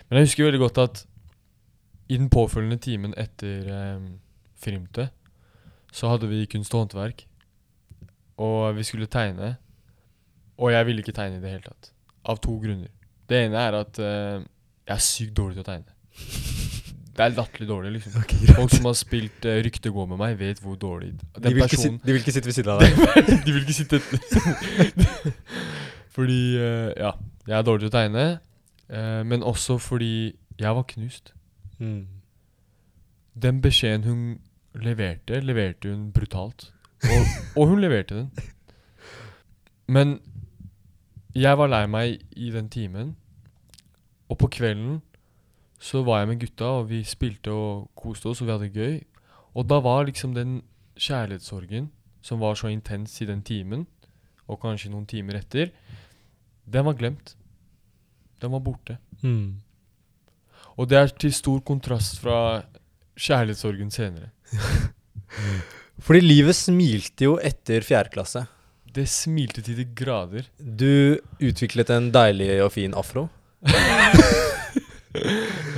Men 0.08 0.20
jeg 0.20 0.28
husker 0.28 0.48
veldig 0.48 0.62
godt 0.66 0.80
at 0.82 1.02
i 2.12 2.18
den 2.20 2.28
påfølgende 2.32 2.76
timen 2.82 3.14
etter 3.16 3.68
eh, 3.72 4.08
frimte, 4.60 5.08
så 5.92 6.12
hadde 6.12 6.28
vi 6.28 6.44
kunst 6.50 6.74
og 6.74 6.84
håndverk. 6.84 7.24
Og 8.42 8.76
vi 8.76 8.84
skulle 8.84 9.06
tegne. 9.06 9.54
Og 10.58 10.72
jeg 10.72 10.86
ville 10.86 11.04
ikke 11.04 11.16
tegne 11.16 11.38
i 11.38 11.42
det 11.42 11.54
hele 11.54 11.64
tatt. 11.70 11.92
Av 12.28 12.40
to 12.42 12.58
grunner. 12.60 12.92
Det 13.28 13.46
ene 13.46 13.64
er 13.64 13.78
at 13.80 14.02
eh, 14.02 14.44
jeg 14.84 14.96
er 14.96 15.06
sykt 15.06 15.36
dårlig 15.38 15.56
til 15.58 15.64
å 15.64 15.70
tegne. 15.72 16.61
Det 17.12 17.20
er 17.26 17.34
latterlig 17.36 17.66
dårlig, 17.68 17.90
liksom. 17.98 18.12
Folk 18.56 18.72
som 18.72 18.86
har 18.88 18.94
spilt 18.96 19.44
uh, 19.44 19.58
Rykte 19.66 19.90
gå 19.92 20.04
med 20.08 20.16
meg, 20.20 20.38
vet 20.40 20.62
hvor 20.64 20.78
dårlig 20.80 21.10
De 21.18 21.50
vil, 21.52 21.60
personen 21.60 21.98
de 22.00 22.08
vil 22.14 22.22
ikke 22.22 22.32
sitte 22.32 22.48
ved 22.48 22.56
siden 22.56 22.72
av 22.72 22.80
deg. 22.84 22.88
De 23.44 23.52
vil 23.52 23.66
ikke 23.66 23.76
sitte 23.76 24.00
Fordi 26.16 26.56
uh, 26.56 26.90
Ja, 26.96 27.10
jeg 27.46 27.58
er 27.58 27.62
dårlig 27.66 27.84
til 27.86 27.92
å 27.92 27.96
tegne. 27.98 28.24
uh, 28.92 29.22
men 29.28 29.42
også 29.42 29.78
fordi 29.78 30.34
jeg 30.60 30.74
var 30.76 30.82
knust. 30.88 31.32
Mm. 31.78 32.06
Den 33.42 33.60
beskjeden 33.64 34.04
hun 34.04 34.40
leverte, 34.74 35.40
leverte 35.40 35.88
hun 35.92 36.10
brutalt. 36.12 36.72
Og, 37.02 37.26
og 37.56 37.66
hun 37.68 37.80
leverte 37.80 38.14
den. 38.14 38.30
Men 39.88 40.18
jeg 41.34 41.58
var 41.58 41.68
lei 41.72 41.86
meg 41.88 42.20
i 42.36 42.50
den 42.52 42.68
timen. 42.70 43.16
Og 44.28 44.38
på 44.38 44.46
kvelden 44.52 45.00
så 45.82 46.04
var 46.06 46.22
jeg 46.22 46.30
med 46.30 46.42
gutta, 46.44 46.68
og 46.78 46.90
vi 46.92 47.00
spilte 47.06 47.50
og 47.50 47.88
koste 47.98 48.30
oss, 48.30 48.42
og 48.42 48.46
vi 48.46 48.54
hadde 48.54 48.68
det 48.68 48.78
gøy. 48.78 49.00
Og 49.58 49.66
da 49.68 49.80
var 49.82 50.06
liksom 50.06 50.36
den 50.36 50.60
kjærlighetssorgen 50.94 51.90
som 52.22 52.38
var 52.42 52.54
så 52.58 52.70
intens 52.70 53.16
i 53.24 53.26
den 53.26 53.42
timen, 53.42 53.86
og 54.46 54.60
kanskje 54.62 54.92
noen 54.92 55.08
timer 55.10 55.40
etter, 55.40 55.72
den 56.70 56.86
var 56.86 56.94
glemt. 56.98 57.34
Den 58.42 58.54
var 58.54 58.62
borte. 58.62 58.98
Mm. 59.22 59.58
Og 60.78 60.88
det 60.90 60.98
er 60.98 61.10
til 61.18 61.34
stor 61.34 61.60
kontrast 61.66 62.20
fra 62.22 62.62
kjærlighetssorgen 63.18 63.90
senere. 63.90 64.30
Fordi 66.04 66.22
livet 66.22 66.56
smilte 66.58 67.26
jo 67.26 67.36
etter 67.42 67.84
fjerde 67.86 68.14
klasse. 68.14 68.44
Det 68.92 69.08
smilte 69.08 69.64
til 69.64 69.78
de 69.80 69.88
grader. 69.96 70.46
Du 70.58 71.18
utviklet 71.40 71.90
en 71.94 72.10
deilig 72.14 72.54
og 72.62 72.72
fin 72.74 72.94
afro, 72.98 73.28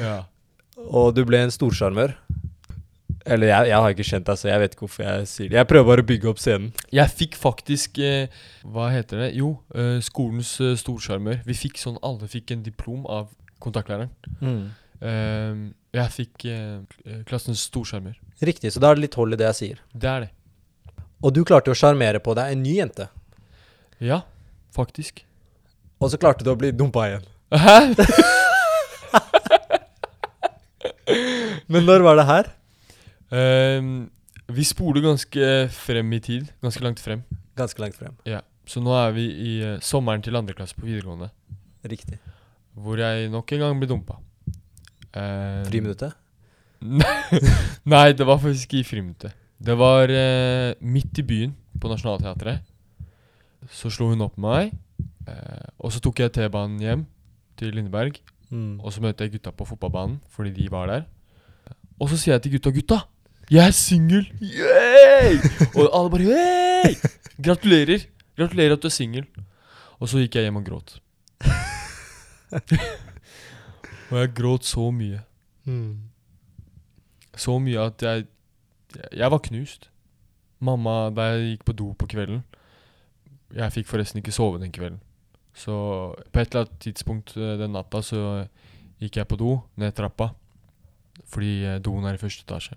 Ja. 0.01 0.17
og 0.91 1.15
du 1.17 1.23
ble 1.27 1.41
en 1.45 1.53
storsjarmør. 1.55 2.15
Eller 3.25 3.49
jeg, 3.49 3.69
jeg 3.71 3.81
har 3.81 3.95
ikke 3.95 4.05
kjent 4.05 4.27
deg, 4.29 4.37
så 4.37 4.49
jeg 4.51 4.61
vet 4.61 4.75
ikke 4.75 4.85
hvorfor 4.85 5.05
jeg 5.07 5.29
sier 5.31 5.49
det. 5.49 5.57
Jeg 5.57 5.69
prøver 5.71 5.87
bare 5.89 6.03
å 6.05 6.09
bygge 6.11 6.29
opp 6.29 6.41
scenen. 6.43 6.75
Jeg 6.93 7.09
fikk 7.17 7.39
faktisk 7.41 7.97
eh, 8.05 8.27
Hva 8.69 8.91
heter 8.93 9.23
det? 9.23 9.29
Jo, 9.39 9.55
eh, 9.73 9.97
skolens 10.05 10.51
eh, 10.61 10.75
storsjarmør. 10.77 11.39
Vi 11.49 11.57
fikk 11.57 11.81
sånn 11.81 11.97
Alle 12.05 12.29
fikk 12.29 12.53
en 12.53 12.67
diplom 12.67 13.07
av 13.09 13.31
kontaktlæreren. 13.65 14.13
Eh, 14.45 15.65
jeg 15.97 16.13
fikk 16.19 16.45
eh, 16.53 17.23
klassens 17.31 17.65
storsjarmør. 17.71 18.19
Riktig, 18.45 18.75
så 18.75 18.83
da 18.85 18.93
er 18.93 19.01
det 19.01 19.07
litt 19.07 19.17
hold 19.17 19.33
i 19.33 19.41
det 19.41 19.49
jeg 19.55 19.61
sier. 19.63 19.81
Det 19.97 20.11
er 20.11 20.27
det. 20.27 20.33
Og 21.25 21.33
du 21.33 21.41
klarte 21.49 21.73
å 21.73 21.79
sjarmere 21.81 22.21
på 22.21 22.37
deg 22.37 22.53
en 22.53 22.61
ny 22.67 22.77
jente. 22.83 23.09
Ja, 24.05 24.21
faktisk. 24.77 25.25
Og 25.97 26.13
så 26.13 26.21
klarte 26.21 26.45
du 26.45 26.53
å 26.53 26.59
bli 26.61 26.75
dumpa 26.77 27.09
igjen. 27.09 27.25
Hæ? 27.57 27.79
Men 31.69 31.87
når 31.89 32.05
var 32.05 32.19
det 32.19 32.27
her? 32.29 32.51
Eh, 33.35 33.87
vi 34.55 34.67
spoler 34.67 35.05
ganske 35.05 35.53
frem 35.73 36.13
i 36.13 36.21
tid. 36.21 36.51
Ganske 36.65 36.85
langt 36.85 37.01
frem. 37.01 37.25
Ganske 37.57 37.81
langt 37.81 37.97
frem. 37.97 38.17
Ja. 38.29 38.43
Så 38.69 38.81
nå 38.81 38.95
er 38.97 39.13
vi 39.13 39.25
i 39.29 39.55
uh, 39.61 39.81
sommeren 39.85 40.23
til 40.25 40.37
andre 40.37 40.55
klasse 40.57 40.77
på 40.77 40.87
videregående. 40.87 41.29
Riktig. 41.85 42.17
Hvor 42.73 42.97
jeg 42.97 43.29
nok 43.33 43.53
en 43.53 43.61
gang 43.61 43.81
ble 43.81 43.89
dumpa. 43.91 44.17
Uh, 45.13 45.65
Friminuttet? 45.69 46.17
Nei, 47.93 48.07
det 48.17 48.25
var 48.25 48.41
faktisk 48.41 48.73
i 48.79 48.85
friminuttet. 48.85 49.37
Det 49.61 49.77
var 49.77 50.09
uh, 50.09 50.73
midt 50.81 51.21
i 51.21 51.27
byen, 51.29 51.53
på 51.81 51.93
Nationaltheatret. 51.93 52.65
Så 53.73 53.93
slo 53.93 54.11
hun 54.13 54.25
opp 54.25 54.37
med 54.41 54.49
meg. 54.51 54.75
Eh, 55.29 55.69
og 55.81 55.93
så 55.93 56.01
tok 56.05 56.21
jeg 56.21 56.33
T-banen 56.37 56.81
hjem 56.83 57.05
til 57.59 57.75
Lindeberg. 57.77 58.19
Mm. 58.51 58.81
Og 58.81 58.93
så 58.93 59.03
møtte 59.05 59.25
jeg 59.25 59.37
gutta 59.37 59.55
på 59.57 59.67
fotballbanen, 59.69 60.21
fordi 60.33 60.53
de 60.59 60.71
var 60.73 60.91
der. 60.91 61.07
Og 62.01 62.11
så 62.11 62.19
sier 62.19 62.35
jeg 62.35 62.43
til 62.43 62.53
gutta 62.57 62.71
'Gutta, 62.71 62.99
jeg 63.51 63.67
er 63.67 63.71
singel!' 63.71 64.33
Yay! 64.41 65.39
Og 65.77 65.91
alle 65.93 66.11
bare 66.11 66.23
Yay! 66.23 66.95
Gratulerer. 67.43 68.07
Gratulerer 68.37 68.73
at 68.73 68.83
du 68.83 68.89
er 68.89 68.95
singel. 68.95 69.27
Og 70.01 70.09
så 70.09 70.19
gikk 70.19 70.35
jeg 70.35 70.49
hjem 70.49 70.57
og 70.57 70.67
gråt. 70.67 70.99
og 74.11 74.19
jeg 74.19 74.35
gråt 74.35 74.65
så 74.65 74.91
mye. 74.91 75.21
Mm. 75.65 75.99
Så 77.37 77.59
mye 77.59 77.81
at 77.81 78.03
jeg 78.03 78.27
Jeg 79.13 79.31
var 79.31 79.39
knust. 79.39 79.91
Mamma, 80.61 81.11
da 81.11 81.23
jeg 81.35 81.49
gikk 81.49 81.65
på 81.65 81.73
do 81.73 81.93
på 81.99 82.07
kvelden 82.07 82.45
Jeg 83.57 83.73
fikk 83.73 83.89
forresten 83.89 84.19
ikke 84.19 84.33
sove 84.33 84.61
den 84.63 84.73
kvelden. 84.73 85.01
Så 85.55 86.15
på 86.33 86.41
et 86.41 86.51
eller 86.51 86.65
annet 86.65 86.81
tidspunkt 86.81 87.37
eh, 87.37 87.59
den 87.59 87.75
natta 87.75 88.03
så 88.03 88.47
gikk 89.03 89.17
jeg 89.17 89.29
på 89.29 89.37
do 89.37 89.61
ned 89.77 89.93
trappa. 89.95 90.31
Fordi 91.31 91.53
eh, 91.65 91.79
doen 91.85 92.05
er 92.09 92.15
i 92.19 92.21
første 92.21 92.45
etasje. 92.47 92.77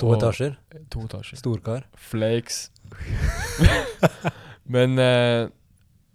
To 0.00 0.08
Og- 0.10 0.16
etasjer. 0.18 0.56
To 0.90 1.04
etasjer. 1.06 1.38
Storkar. 1.38 1.84
Flakes. 1.94 2.70
Men 4.74 4.98
eh, 4.98 5.48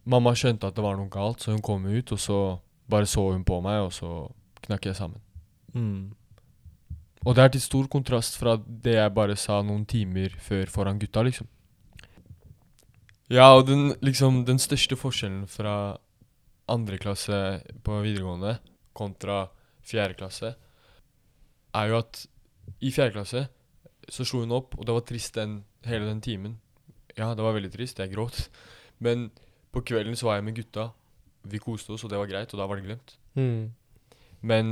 mamma 0.09 0.33
skjønte 0.38 0.67
at 0.69 0.75
det 0.77 0.83
var 0.83 0.98
noe 0.98 1.09
galt, 1.13 1.43
så 1.43 1.53
hun 1.53 1.62
kom 1.65 1.86
ut, 1.86 2.12
og 2.15 2.19
så 2.19 2.39
bare 2.89 3.05
så 3.09 3.27
hun 3.31 3.43
på 3.45 3.59
meg, 3.62 3.83
og 3.86 3.93
så 3.93 4.09
knakk 4.65 4.89
jeg 4.89 4.98
sammen. 4.98 5.21
Mm. 5.75 6.15
Og 7.27 7.36
det 7.36 7.43
er 7.43 7.51
til 7.53 7.62
stor 7.62 7.88
kontrast 7.91 8.38
fra 8.39 8.55
det 8.57 8.95
jeg 8.95 9.13
bare 9.13 9.36
sa 9.38 9.59
noen 9.62 9.83
timer 9.86 10.33
før 10.41 10.69
foran 10.71 11.00
gutta, 11.01 11.21
liksom. 11.27 11.48
Ja, 13.29 13.51
og 13.53 13.67
den, 13.67 13.91
liksom, 14.01 14.41
den 14.48 14.57
største 14.57 14.98
forskjellen 14.98 15.43
fra 15.51 15.98
andre 16.69 16.98
klasse 17.01 17.38
på 17.86 18.00
videregående 18.01 18.55
kontra 18.98 19.43
fjerde 19.86 20.17
klasse, 20.17 20.55
er 21.75 21.91
jo 21.91 21.99
at 22.01 22.25
i 22.81 22.91
fjerde 22.93 23.15
klasse 23.17 23.45
så 24.09 24.25
slo 24.25 24.41
hun 24.43 24.55
opp, 24.55 24.77
og 24.77 24.88
det 24.88 24.95
var 24.95 25.05
trist 25.05 25.35
den, 25.38 25.63
hele 25.85 26.07
den 26.09 26.21
timen. 26.21 26.57
Ja, 27.17 27.33
det 27.35 27.43
var 27.45 27.53
veldig 27.57 27.71
trist, 27.73 27.99
jeg 27.99 28.13
gråt. 28.13 28.47
Men 28.99 29.29
på 29.73 29.83
kvelden 29.85 30.17
så 30.17 30.29
var 30.29 30.39
jeg 30.39 30.47
med 30.47 30.57
gutta. 30.57 30.89
Vi 31.49 31.61
koste 31.61 31.93
oss, 31.93 32.03
og 32.03 32.11
det 32.11 32.19
var 32.19 32.29
greit, 32.29 32.53
og 32.53 32.61
da 32.61 32.67
var 32.69 32.79
det 32.79 32.88
glemt. 32.88 33.17
Mm. 33.38 33.69
Men, 34.41 34.71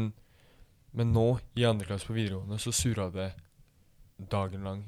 men 0.91 1.13
nå, 1.13 1.27
i 1.59 1.67
andre 1.67 1.85
klasse 1.85 2.09
på 2.09 2.17
videregående, 2.17 2.59
så 2.61 2.73
surra 2.73 3.09
det 3.13 3.31
dagen 4.17 4.65
lang 4.65 4.85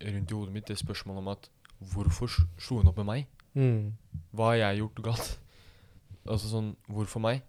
rundt 0.00 0.32
i 0.32 0.34
hodet 0.34 0.54
mitt 0.54 0.66
det 0.66 0.78
spørsmålet 0.80 1.22
om 1.22 1.30
at 1.34 1.50
hvorfor 1.92 2.32
slo 2.58 2.80
hun 2.80 2.90
opp 2.90 2.98
med 3.02 3.08
meg? 3.08 3.28
Mm. 3.54 3.92
Hva 4.34 4.52
har 4.52 4.60
jeg 4.60 4.82
gjort 4.82 5.02
galt? 5.04 5.30
Altså 6.26 6.50
sånn, 6.50 6.74
hvorfor 6.90 7.22
meg? 7.24 7.44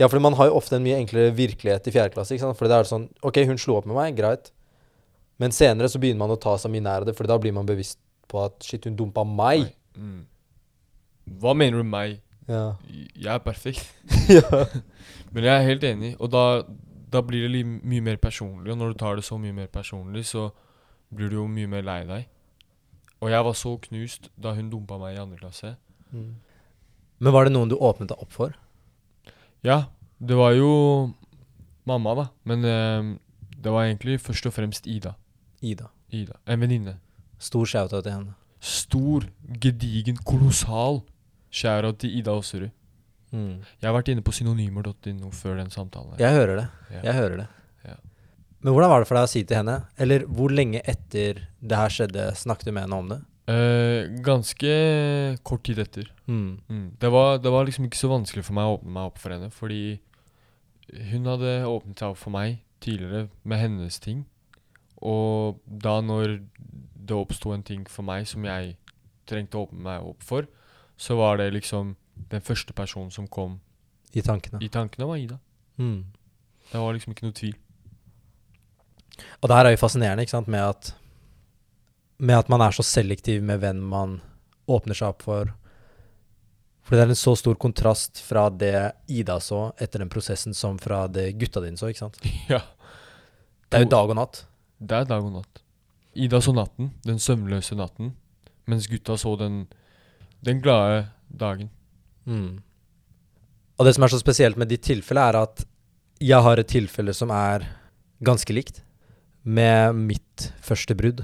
Ja, 0.00 0.08
fordi 0.08 0.22
man 0.24 0.36
har 0.38 0.48
jo 0.48 0.56
ofte 0.56 0.78
en 0.78 0.84
mye 0.84 0.96
enklere 0.96 1.34
virkelighet 1.36 1.86
i 1.86 1.92
fjerde 1.92 2.14
klasse. 2.14 2.32
ikke 2.34 2.46
sant? 2.46 2.56
Fordi 2.56 2.72
det 2.72 2.78
er 2.78 2.88
sånn 2.88 3.06
OK, 3.26 3.42
hun 3.50 3.60
slo 3.60 3.76
opp 3.76 3.88
med 3.90 3.98
meg, 3.98 4.16
greit. 4.16 4.48
Men 5.40 5.52
senere 5.52 5.90
så 5.92 6.00
begynner 6.00 6.22
man 6.22 6.32
å 6.34 6.40
ta 6.40 6.54
seg 6.60 6.72
mye 6.72 6.84
nær 6.84 7.04
av 7.04 7.10
det, 7.10 7.16
for 7.18 7.28
da 7.28 7.36
blir 7.40 7.52
man 7.56 7.68
bevisst 7.68 8.00
på 8.30 8.40
at 8.44 8.64
shit, 8.64 8.86
hun 8.88 8.96
dumpa 8.96 9.26
meg. 9.28 9.70
Mm. 9.96 10.24
Hva 11.40 11.54
mener 11.56 11.80
du 11.80 11.84
med 11.84 11.92
meg? 11.92 12.16
Ja. 12.50 12.64
Jeg 12.88 13.30
er 13.34 13.44
perfekt. 13.44 13.84
ja. 14.38 14.64
Men 15.30 15.46
jeg 15.46 15.52
er 15.54 15.68
helt 15.68 15.86
enig, 15.86 16.14
og 16.18 16.32
da, 16.32 16.44
da 17.12 17.22
blir 17.24 17.46
det 17.46 17.62
mye 17.68 18.04
mer 18.08 18.20
personlig. 18.22 18.72
Og 18.72 18.80
når 18.80 18.94
du 18.94 19.00
tar 19.04 19.20
det 19.20 19.26
så 19.28 19.38
mye 19.40 19.54
mer 19.56 19.68
personlig, 19.72 20.24
så 20.32 20.48
blir 21.14 21.30
du 21.30 21.40
jo 21.42 21.46
mye 21.50 21.70
mer 21.70 21.84
lei 21.86 22.00
deg. 22.08 22.28
Og 23.20 23.28
jeg 23.32 23.44
var 23.46 23.56
så 23.58 23.74
knust 23.84 24.30
da 24.40 24.54
hun 24.56 24.72
dumpa 24.72 24.96
meg 25.00 25.16
i 25.16 25.22
andre 25.22 25.38
klasse. 25.40 25.74
Mm. 26.10 26.34
Men 27.20 27.36
var 27.36 27.46
det 27.46 27.52
noen 27.52 27.68
du 27.68 27.76
åpnet 27.76 28.08
deg 28.10 28.22
opp 28.24 28.32
for? 28.32 28.56
Ja, 29.66 29.84
det 30.18 30.36
var 30.38 30.52
jo 30.56 30.70
mamma, 31.88 32.14
da. 32.16 32.26
Men 32.48 32.64
eh, 32.64 33.10
det 33.60 33.72
var 33.72 33.84
egentlig 33.86 34.20
først 34.22 34.46
og 34.48 34.54
fremst 34.56 34.86
Ida. 34.88 35.14
Ida. 35.60 35.90
Ida. 36.10 36.38
En 36.46 36.60
venninne. 36.62 36.96
Stor 37.40 37.66
shout-out 37.68 38.04
til 38.04 38.12
henne. 38.12 38.34
Stor, 38.60 39.24
gedigen, 39.60 40.18
kolossal 40.28 41.00
shout 41.50 42.00
til 42.02 42.18
Ida 42.20 42.34
Aasrud. 42.36 42.70
Mm. 43.30 43.60
Jeg 43.80 43.86
har 43.86 43.94
vært 43.94 44.10
inne 44.10 44.24
på 44.26 44.34
synonymer.no 44.34 45.30
før 45.32 45.60
den 45.60 45.70
samtalen. 45.70 46.16
her. 46.16 46.24
Jeg 46.24 46.36
hører 46.40 46.56
det. 46.60 46.68
Ja. 46.90 47.02
Jeg 47.08 47.14
hører 47.20 47.36
det. 47.44 47.48
Ja. 47.86 47.96
Men 48.60 48.74
hvordan 48.74 48.90
var 48.90 49.00
det 49.04 49.08
for 49.08 49.16
deg 49.20 49.28
å 49.28 49.30
si 49.30 49.44
til 49.46 49.60
henne? 49.60 49.76
Eller 49.96 50.24
hvor 50.26 50.52
lenge 50.52 50.82
etter 50.84 51.44
det 51.60 51.78
her 51.78 51.94
skjedde, 51.94 52.26
snakket 52.36 52.68
du 52.68 52.72
med 52.74 52.88
henne 52.88 52.98
om 52.98 53.12
det? 53.12 53.20
Eh, 53.48 54.10
ganske 54.22 54.72
kort 55.42 55.64
tid 55.66 55.78
etter. 55.82 56.10
Mm. 56.26 56.60
Mm. 56.68 56.88
Det, 57.00 57.10
var, 57.10 57.38
det 57.38 57.50
var 57.50 57.64
liksom 57.64 57.88
ikke 57.88 57.98
så 57.98 58.10
vanskelig 58.12 58.44
for 58.46 58.56
meg 58.58 58.68
å 58.68 58.76
åpne 58.78 58.94
meg 58.94 59.10
opp 59.10 59.18
for 59.18 59.34
henne, 59.34 59.50
fordi 59.50 60.00
hun 61.10 61.26
hadde 61.30 61.54
åpnet 61.66 62.02
seg 62.02 62.12
opp 62.12 62.20
for 62.20 62.34
meg 62.34 62.60
tidligere 62.84 63.28
med 63.42 63.62
hennes 63.62 63.98
ting. 64.02 64.24
Og 65.00 65.60
da 65.64 66.00
når 66.04 66.40
det 67.10 67.16
oppsto 67.16 67.54
en 67.54 67.64
ting 67.66 67.86
for 67.88 68.06
meg 68.06 68.28
som 68.28 68.44
jeg 68.44 68.76
trengte 69.30 69.58
å 69.58 69.66
åpne 69.66 69.82
meg 69.86 70.06
opp 70.12 70.22
for, 70.26 70.46
så 71.00 71.16
var 71.16 71.40
det 71.40 71.52
liksom 71.54 71.94
den 72.30 72.44
første 72.44 72.74
personen 72.76 73.10
som 73.10 73.26
kom 73.28 73.58
I 74.12 74.22
tankene. 74.22 74.60
i 74.60 74.68
tankene, 74.68 75.08
var 75.08 75.16
Ida. 75.16 75.38
Mm. 75.80 76.04
Det 76.70 76.80
var 76.80 76.92
liksom 76.94 77.14
ikke 77.14 77.26
noe 77.26 77.36
tvil. 77.38 77.56
Og 79.40 79.48
det 79.48 79.56
her 79.56 79.68
er 79.68 79.74
jo 79.74 79.80
fascinerende, 79.80 80.24
ikke 80.24 80.36
sant, 80.36 80.48
med 80.48 80.60
at 80.60 80.92
Med 82.20 82.42
at 82.42 82.50
man 82.52 82.60
er 82.60 82.74
så 82.76 82.84
selektiv 82.84 83.42
med 83.46 83.62
hvem 83.62 83.80
man 83.92 84.18
åpner 84.70 84.96
seg 84.96 85.14
opp 85.14 85.24
for. 85.24 85.54
For 86.84 86.96
det 86.96 87.04
er 87.04 87.12
en 87.12 87.18
så 87.18 87.32
stor 87.38 87.56
kontrast 87.60 88.20
fra 88.24 88.48
det 88.50 88.74
Ida 89.08 89.38
så 89.40 89.70
etter 89.78 90.02
den 90.02 90.12
prosessen, 90.12 90.54
som 90.56 90.78
fra 90.80 91.04
det 91.08 91.30
gutta 91.40 91.62
dine 91.64 91.80
så, 91.80 91.90
ikke 91.90 92.04
sant. 92.04 92.20
ja. 92.52 92.60
Det 93.70 93.78
er 93.78 93.86
jo 93.86 93.92
dag 93.92 94.12
og 94.12 94.18
natt. 94.18 94.44
Det 94.80 94.96
er 94.96 95.08
dag 95.08 95.24
og 95.24 95.36
natt. 95.38 95.62
Ida 96.18 96.40
så 96.42 96.52
natten, 96.56 96.90
den 97.06 97.20
søvnløse 97.22 97.76
natten, 97.78 98.14
mens 98.66 98.88
gutta 98.90 99.14
så 99.20 99.36
den, 99.38 99.62
den 100.42 100.58
glade 100.64 101.04
dagen. 101.30 101.70
Mm. 102.26 102.58
Og 103.78 103.86
det 103.86 103.94
som 103.96 104.04
er 104.04 104.12
så 104.12 104.18
spesielt 104.20 104.58
med 104.60 104.72
ditt 104.72 104.82
tilfelle, 104.84 105.22
er 105.30 105.38
at 105.44 105.62
jeg 106.20 106.44
har 106.44 106.60
et 106.60 106.68
tilfelle 106.68 107.14
som 107.16 107.30
er 107.32 107.68
ganske 108.20 108.52
likt 108.52 108.82
med 109.46 109.94
mitt 109.96 110.50
første 110.60 110.96
brudd. 110.98 111.22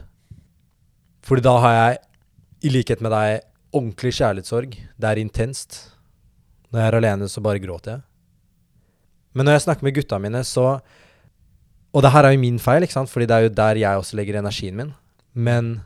Fordi 1.26 1.42
da 1.42 1.56
har 1.62 1.76
jeg, 1.76 2.00
i 2.66 2.72
likhet 2.72 3.02
med 3.04 3.12
deg, 3.12 3.42
ordentlig 3.74 4.12
kjærlighetssorg. 4.16 4.76
Det 4.96 5.08
er 5.08 5.20
intenst. 5.20 5.80
Når 6.70 6.80
jeg 6.82 6.90
er 6.90 6.98
alene, 7.00 7.28
så 7.30 7.42
bare 7.44 7.62
gråter 7.62 7.96
jeg. 7.96 8.04
Men 9.36 9.48
når 9.48 9.58
jeg 9.58 9.66
snakker 9.66 9.86
med 9.86 9.96
gutta 9.98 10.18
mine, 10.22 10.44
så 10.44 10.80
Og 11.96 12.02
det 12.02 12.10
her 12.12 12.24
er 12.24 12.34
jo 12.34 12.40
min 12.40 12.58
feil, 12.60 12.82
ikke 12.84 12.92
sant? 12.92 13.08
Fordi 13.08 13.26
det 13.26 13.34
er 13.34 13.42
jo 13.46 13.54
der 13.56 13.78
jeg 13.80 13.96
også 13.96 14.16
legger 14.18 14.36
energien 14.36 14.76
min. 14.76 14.92
Men 15.32 15.80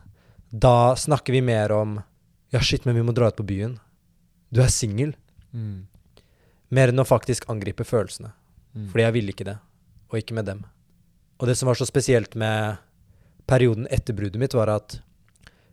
da 0.51 0.93
snakker 0.95 1.31
vi 1.31 1.41
mer 1.41 1.71
om 1.71 2.01
Ja, 2.51 2.59
shit, 2.59 2.85
men 2.85 2.95
vi 2.95 3.01
må 3.01 3.13
dra 3.15 3.29
ut 3.31 3.37
på 3.37 3.47
byen. 3.47 3.77
Du 4.51 4.59
er 4.59 4.67
singel. 4.67 5.13
Mm. 5.55 5.87
Mer 6.69 6.91
enn 6.91 6.99
å 6.99 7.07
faktisk 7.07 7.45
angripe 7.47 7.85
følelsene. 7.87 8.33
Mm. 8.75 8.89
Fordi 8.91 9.05
jeg 9.05 9.13
ville 9.15 9.31
ikke 9.31 9.47
det, 9.47 9.55
og 10.11 10.17
ikke 10.19 10.35
med 10.35 10.45
dem. 10.45 10.65
Og 11.39 11.47
det 11.47 11.55
som 11.55 11.71
var 11.71 11.79
så 11.79 11.87
spesielt 11.87 12.35
med 12.35 12.75
perioden 13.47 13.87
etter 13.87 14.13
bruddet 14.13 14.39
mitt, 14.39 14.53
var 14.53 14.67
at 14.67 14.99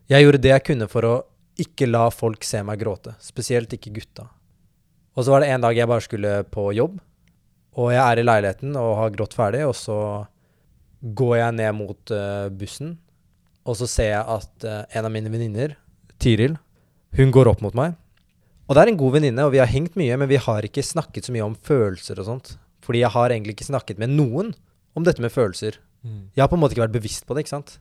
jeg 0.08 0.24
gjorde 0.24 0.40
det 0.44 0.54
jeg 0.54 0.64
kunne 0.70 0.88
for 0.90 1.06
å 1.06 1.14
ikke 1.58 1.88
la 1.90 2.06
folk 2.14 2.46
se 2.46 2.62
meg 2.64 2.80
gråte. 2.80 3.14
Spesielt 3.22 3.72
ikke 3.74 3.92
gutta. 3.98 4.28
Og 5.18 5.26
så 5.26 5.34
var 5.34 5.42
det 5.42 5.50
en 5.50 5.64
dag 5.64 5.76
jeg 5.76 5.90
bare 5.90 6.04
skulle 6.04 6.32
på 6.54 6.68
jobb, 6.76 6.98
og 7.78 7.92
jeg 7.92 8.02
er 8.02 8.20
i 8.20 8.26
leiligheten 8.26 8.76
og 8.78 8.96
har 9.00 9.14
grått 9.14 9.34
ferdig, 9.36 9.64
og 9.66 9.74
så 9.76 9.98
går 11.02 11.34
jeg 11.40 11.56
ned 11.58 11.74
mot 11.78 12.12
eh, 12.14 12.46
bussen, 12.54 12.96
og 13.66 13.76
så 13.78 13.88
ser 13.90 14.12
jeg 14.12 14.38
at 14.38 14.66
eh, 14.66 14.84
en 14.98 15.08
av 15.08 15.14
mine 15.14 15.32
venninner, 15.32 15.76
Tiril, 16.18 16.56
hun 17.18 17.34
går 17.34 17.50
opp 17.50 17.60
mot 17.62 17.76
meg. 17.78 17.94
Og 18.66 18.74
det 18.74 18.82
er 18.82 18.90
en 18.90 18.98
god 19.00 19.14
venninne, 19.14 19.44
og 19.46 19.52
vi 19.54 19.60
har 19.62 19.70
hengt 19.70 19.94
mye, 19.98 20.16
men 20.18 20.30
vi 20.30 20.40
har 20.42 20.66
ikke 20.66 20.82
snakket 20.84 21.28
så 21.28 21.34
mye 21.34 21.46
om 21.46 21.54
følelser 21.54 22.18
og 22.20 22.26
sånt. 22.26 22.50
Fordi 22.84 23.04
jeg 23.04 23.12
har 23.14 23.32
egentlig 23.32 23.54
ikke 23.54 23.68
snakket 23.68 24.00
med 24.02 24.12
noen 24.12 24.50
om 24.98 25.06
dette 25.06 25.22
med 25.22 25.32
følelser. 25.32 25.78
Mm. 26.02 26.28
Jeg 26.34 26.42
har 26.42 26.50
på 26.50 26.58
en 26.58 26.62
måte 26.62 26.74
ikke 26.74 26.84
vært 26.84 26.96
bevisst 26.98 27.24
på 27.26 27.36
det, 27.36 27.46
ikke 27.46 27.54
sant? 27.54 27.78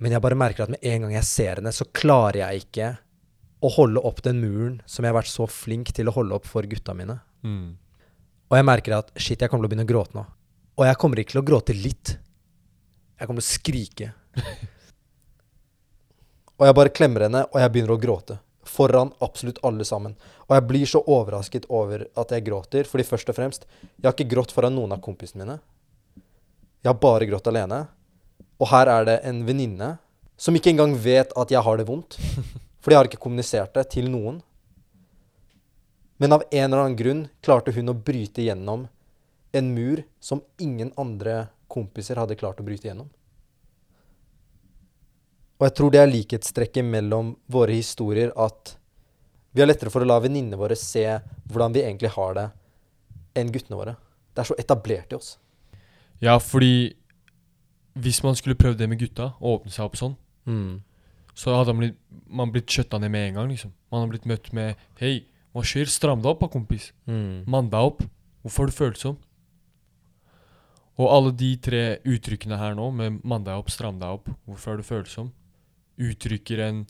Men 0.00 0.16
jeg 0.16 0.24
bare 0.24 0.38
merker 0.38 0.64
at 0.64 0.72
med 0.72 0.84
en 0.86 1.04
gang 1.04 1.12
jeg 1.18 1.28
ser 1.28 1.60
henne, 1.60 1.72
så 1.76 1.84
klarer 1.92 2.40
jeg 2.40 2.64
ikke 2.64 2.88
å 3.60 3.68
holde 3.74 4.00
opp 4.08 4.22
den 4.24 4.40
muren 4.40 4.78
som 4.88 5.04
jeg 5.04 5.12
har 5.12 5.18
vært 5.18 5.32
så 5.32 5.44
flink 5.50 5.92
til 5.96 6.08
å 6.08 6.14
holde 6.16 6.36
opp 6.38 6.46
for 6.48 6.64
gutta 6.68 6.94
mine. 6.96 7.18
Mm. 7.44 7.76
Og 8.50 8.56
jeg 8.56 8.66
merker 8.66 8.96
at 8.96 9.12
shit, 9.14 9.40
jeg 9.40 9.52
kommer 9.52 9.66
til 9.66 9.68
å 9.68 9.72
begynne 9.74 9.86
å 9.86 9.92
gråte 9.92 10.16
nå. 10.16 10.24
Og 10.80 10.86
jeg 10.88 10.98
kommer 11.02 11.16
ikke 11.20 11.34
til 11.34 11.42
å 11.42 11.48
gråte 11.50 11.76
litt. 11.76 12.06
Jeg 13.20 13.28
kommer 13.28 13.44
til 13.44 13.50
å 13.50 13.58
skrike. 13.58 14.06
og 16.58 16.64
jeg 16.70 16.78
bare 16.80 16.94
klemmer 16.96 17.20
henne, 17.26 17.42
og 17.52 17.60
jeg 17.60 17.72
begynner 17.74 17.94
å 17.94 18.00
gråte. 18.00 18.38
Foran 18.70 19.12
absolutt 19.20 19.60
alle 19.66 19.84
sammen. 19.84 20.16
Og 20.48 20.56
jeg 20.56 20.68
blir 20.70 20.86
så 20.88 21.02
overrasket 21.04 21.68
over 21.68 22.06
at 22.08 22.32
jeg 22.32 22.46
gråter, 22.48 22.88
fordi 22.88 23.04
først 23.04 23.32
og 23.32 23.36
fremst, 23.36 23.68
jeg 23.84 24.08
har 24.08 24.16
ikke 24.16 24.32
grått 24.32 24.56
foran 24.56 24.74
noen 24.78 24.96
av 24.96 25.04
kompisene 25.04 25.44
mine. 25.44 25.60
Jeg 26.80 26.88
har 26.88 27.02
bare 27.02 27.28
grått 27.28 27.52
alene. 27.52 27.84
Og 28.60 28.70
her 28.72 28.90
er 28.92 29.06
det 29.08 29.18
en 29.28 29.42
venninne 29.46 29.94
som 30.40 30.56
ikke 30.56 30.72
engang 30.72 30.94
vet 30.96 31.32
at 31.36 31.52
jeg 31.52 31.62
har 31.64 31.80
det 31.80 31.88
vondt. 31.88 32.16
Fordi 32.80 32.94
jeg 32.94 33.00
har 33.00 33.10
ikke 33.10 33.22
kommunisert 33.22 33.74
det 33.76 33.86
til 33.92 34.08
noen. 34.12 34.40
Men 36.20 36.36
av 36.36 36.44
en 36.48 36.66
eller 36.66 36.82
annen 36.82 36.98
grunn 36.98 37.22
klarte 37.44 37.72
hun 37.76 37.92
å 37.92 37.96
bryte 37.96 38.44
gjennom 38.44 38.86
en 39.56 39.72
mur 39.74 40.02
som 40.20 40.42
ingen 40.60 40.92
andre 41.00 41.48
kompiser 41.70 42.20
hadde 42.20 42.36
klart 42.40 42.60
å 42.60 42.66
bryte 42.66 42.88
gjennom. 42.90 43.08
Og 45.60 45.66
jeg 45.68 45.76
tror 45.76 45.92
det 45.92 46.00
er 46.00 46.08
likhetstrekket 46.08 46.86
mellom 46.88 47.34
våre 47.52 47.76
historier 47.76 48.32
at 48.40 48.76
vi 49.52 49.60
har 49.60 49.68
lettere 49.68 49.92
for 49.92 50.04
å 50.04 50.08
la 50.08 50.20
venninnene 50.22 50.56
våre 50.60 50.76
se 50.78 51.04
hvordan 51.50 51.74
vi 51.74 51.82
egentlig 51.82 52.12
har 52.14 52.36
det, 52.36 52.46
enn 53.36 53.50
guttene 53.52 53.78
våre. 53.80 53.96
Det 54.32 54.44
er 54.44 54.48
så 54.48 54.56
etablert 54.62 55.12
i 55.12 55.18
oss. 55.18 55.34
Ja, 56.22 56.36
fordi 56.40 56.94
hvis 58.00 58.22
man 58.24 58.34
skulle 58.38 58.56
prøvd 58.58 58.78
det 58.78 58.88
med 58.88 58.98
gutta, 59.00 59.32
og 59.40 59.60
åpne 59.60 59.72
seg 59.74 59.84
opp 59.84 59.96
sånn, 60.00 60.16
så 61.34 61.54
hadde 61.56 61.72
man 61.74 61.82
blitt, 61.84 61.98
man 62.28 62.50
blitt 62.52 62.66
skjøtta 62.72 62.98
ned 63.00 63.10
med 63.14 63.28
en 63.28 63.34
gang, 63.38 63.48
liksom. 63.52 63.72
Man 63.92 64.00
hadde 64.02 64.10
blitt 64.16 64.26
møtt 64.26 64.52
med 64.56 64.76
Hei, 65.00 65.24
hva 65.54 65.62
skjer? 65.66 65.86
Stram 65.90 66.20
deg 66.22 66.30
opp, 66.32 66.40
da, 66.40 66.48
kompis. 66.48 66.92
Mann 67.46 67.70
deg 67.70 67.80
opp. 67.80 68.02
Hvorfor 68.42 68.64
er 68.64 68.70
du 68.70 68.76
følsom? 68.76 69.16
Og 71.00 71.08
alle 71.08 71.30
de 71.32 71.54
tre 71.56 71.82
uttrykkene 72.04 72.58
her 72.60 72.74
nå, 72.76 72.90
med 72.92 73.20
mann 73.24 73.44
deg 73.46 73.56
opp, 73.56 73.70
stram 73.72 73.98
deg 74.00 74.18
opp, 74.18 74.28
hvorfor 74.48 74.74
er 74.74 74.82
du 74.82 74.84
følsom, 74.84 75.30
uttrykker 76.00 76.60
en, 76.66 76.82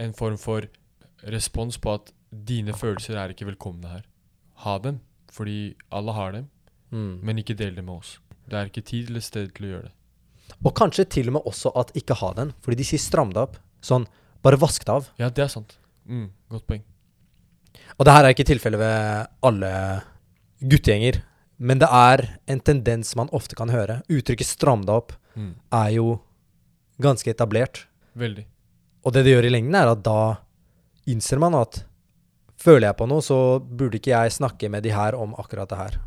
en 0.00 0.14
form 0.16 0.38
for 0.40 0.66
respons 1.28 1.76
på 1.80 1.92
at 1.98 2.12
dine 2.30 2.72
følelser 2.76 3.18
er 3.20 3.34
ikke 3.34 3.48
velkomne 3.50 3.90
her. 3.92 4.06
Ha 4.64 4.78
dem, 4.78 5.00
fordi 5.32 5.74
alle 5.90 6.12
har 6.16 6.32
dem, 6.38 6.48
Mm. 6.90 7.20
men 7.22 7.38
ikke 7.38 7.54
del 7.54 7.76
dem 7.76 7.84
med 7.86 8.00
oss. 8.00 8.16
Det 8.50 8.56
er 8.58 8.66
ikke 8.66 8.82
tid 8.82 9.10
eller 9.12 9.20
sted 9.22 9.52
til 9.54 9.66
å 9.68 9.68
gjøre 9.70 9.82
det. 9.84 9.92
Og 10.64 10.74
kanskje 10.76 11.06
til 11.08 11.30
og 11.30 11.38
med 11.38 11.46
også 11.48 11.72
at 11.80 11.92
ikke 11.96 12.14
ha 12.20 12.32
den, 12.36 12.52
fordi 12.60 12.76
de 12.82 12.84
sier 12.84 13.00
stram 13.00 13.30
deg 13.32 13.42
opp. 13.46 13.56
Sånn, 13.80 14.06
bare 14.44 14.58
vask 14.60 14.84
deg 14.84 14.94
av. 14.98 15.08
Ja, 15.18 15.30
det 15.30 15.44
er 15.46 15.48
sant. 15.52 15.76
Mm, 16.06 16.28
godt 16.52 16.66
poeng. 16.68 16.82
Og 17.98 18.04
det 18.04 18.12
her 18.12 18.24
er 18.26 18.34
ikke 18.34 18.48
tilfellet 18.48 18.80
ved 18.80 19.26
alle 19.46 19.70
guttegjenger, 20.60 21.22
men 21.60 21.80
det 21.80 21.88
er 21.92 22.22
en 22.48 22.60
tendens 22.64 23.14
man 23.16 23.30
ofte 23.36 23.56
kan 23.56 23.68
høre. 23.72 24.02
Uttrykket 24.08 24.46
'stram 24.48 24.84
deg 24.86 24.94
opp' 24.96 25.16
Mm, 25.36 25.54
er 25.72 25.90
jo 25.94 26.20
ganske 27.00 27.30
etablert. 27.30 27.86
veldig. 28.16 28.44
Og 29.04 29.12
det 29.12 29.24
det 29.24 29.32
gjør 29.32 29.46
i 29.46 29.50
lengden, 29.50 29.74
er 29.74 29.88
at 29.92 30.02
da 30.02 30.38
innser 31.06 31.38
man 31.38 31.54
at 31.54 31.84
føler 32.58 32.88
jeg 32.88 32.96
på 32.96 33.06
noe, 33.08 33.20
så 33.22 33.60
burde 33.60 33.96
ikke 33.96 34.10
jeg 34.12 34.32
snakke 34.32 34.68
med 34.68 34.82
de 34.82 34.90
her 34.90 35.14
om 35.14 35.32
akkurat 35.38 35.68
det 35.68 35.78
her. 35.78 36.00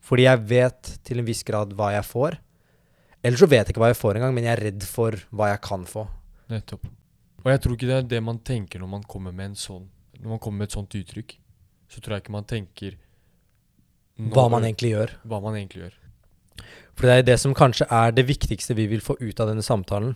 Fordi 0.00 0.22
jeg 0.22 0.46
vet 0.48 0.98
til 1.04 1.18
en 1.18 1.26
viss 1.26 1.42
grad 1.42 1.74
hva 1.74 1.90
jeg 1.92 2.04
får. 2.04 2.38
Eller 3.26 3.40
så 3.40 3.48
vet 3.50 3.64
jeg 3.64 3.74
ikke 3.74 3.82
hva 3.82 3.90
jeg 3.90 3.98
får 3.98 4.20
engang, 4.20 4.34
men 4.36 4.46
jeg 4.46 4.54
er 4.54 4.64
redd 4.68 4.86
for 4.86 5.16
hva 5.34 5.50
jeg 5.50 5.62
kan 5.66 5.86
få. 5.88 6.04
Nettopp. 6.52 6.86
Og 7.42 7.50
jeg 7.50 7.62
tror 7.62 7.74
ikke 7.76 7.88
det 7.88 7.96
er 7.96 8.08
det 8.10 8.22
man 8.22 8.38
tenker 8.46 8.82
når 8.82 8.90
man 8.90 9.04
kommer 9.06 9.34
med 9.34 9.52
en 9.52 9.58
sånn 9.58 9.84
Når 10.16 10.30
man 10.32 10.40
kommer 10.42 10.62
med 10.62 10.70
et 10.70 10.76
sånt 10.76 10.94
uttrykk. 10.98 11.36
Så 11.90 12.00
tror 12.02 12.16
jeg 12.16 12.24
ikke 12.24 12.34
man 12.34 12.46
tenker 12.48 12.96
Hva 14.16 14.46
man 14.50 14.64
egentlig 14.64 14.94
gjør. 14.94 15.12
hva 15.28 15.40
man 15.44 15.58
egentlig 15.58 15.82
gjør. 15.84 15.96
For 16.96 17.06
det 17.06 17.16
er 17.18 17.26
det 17.26 17.36
som 17.42 17.54
kanskje 17.54 17.86
er 17.92 18.14
det 18.16 18.24
viktigste 18.26 18.74
vi 18.78 18.86
vil 18.88 19.04
få 19.04 19.18
ut 19.20 19.40
av 19.40 19.50
denne 19.50 19.62
samtalen. 19.62 20.14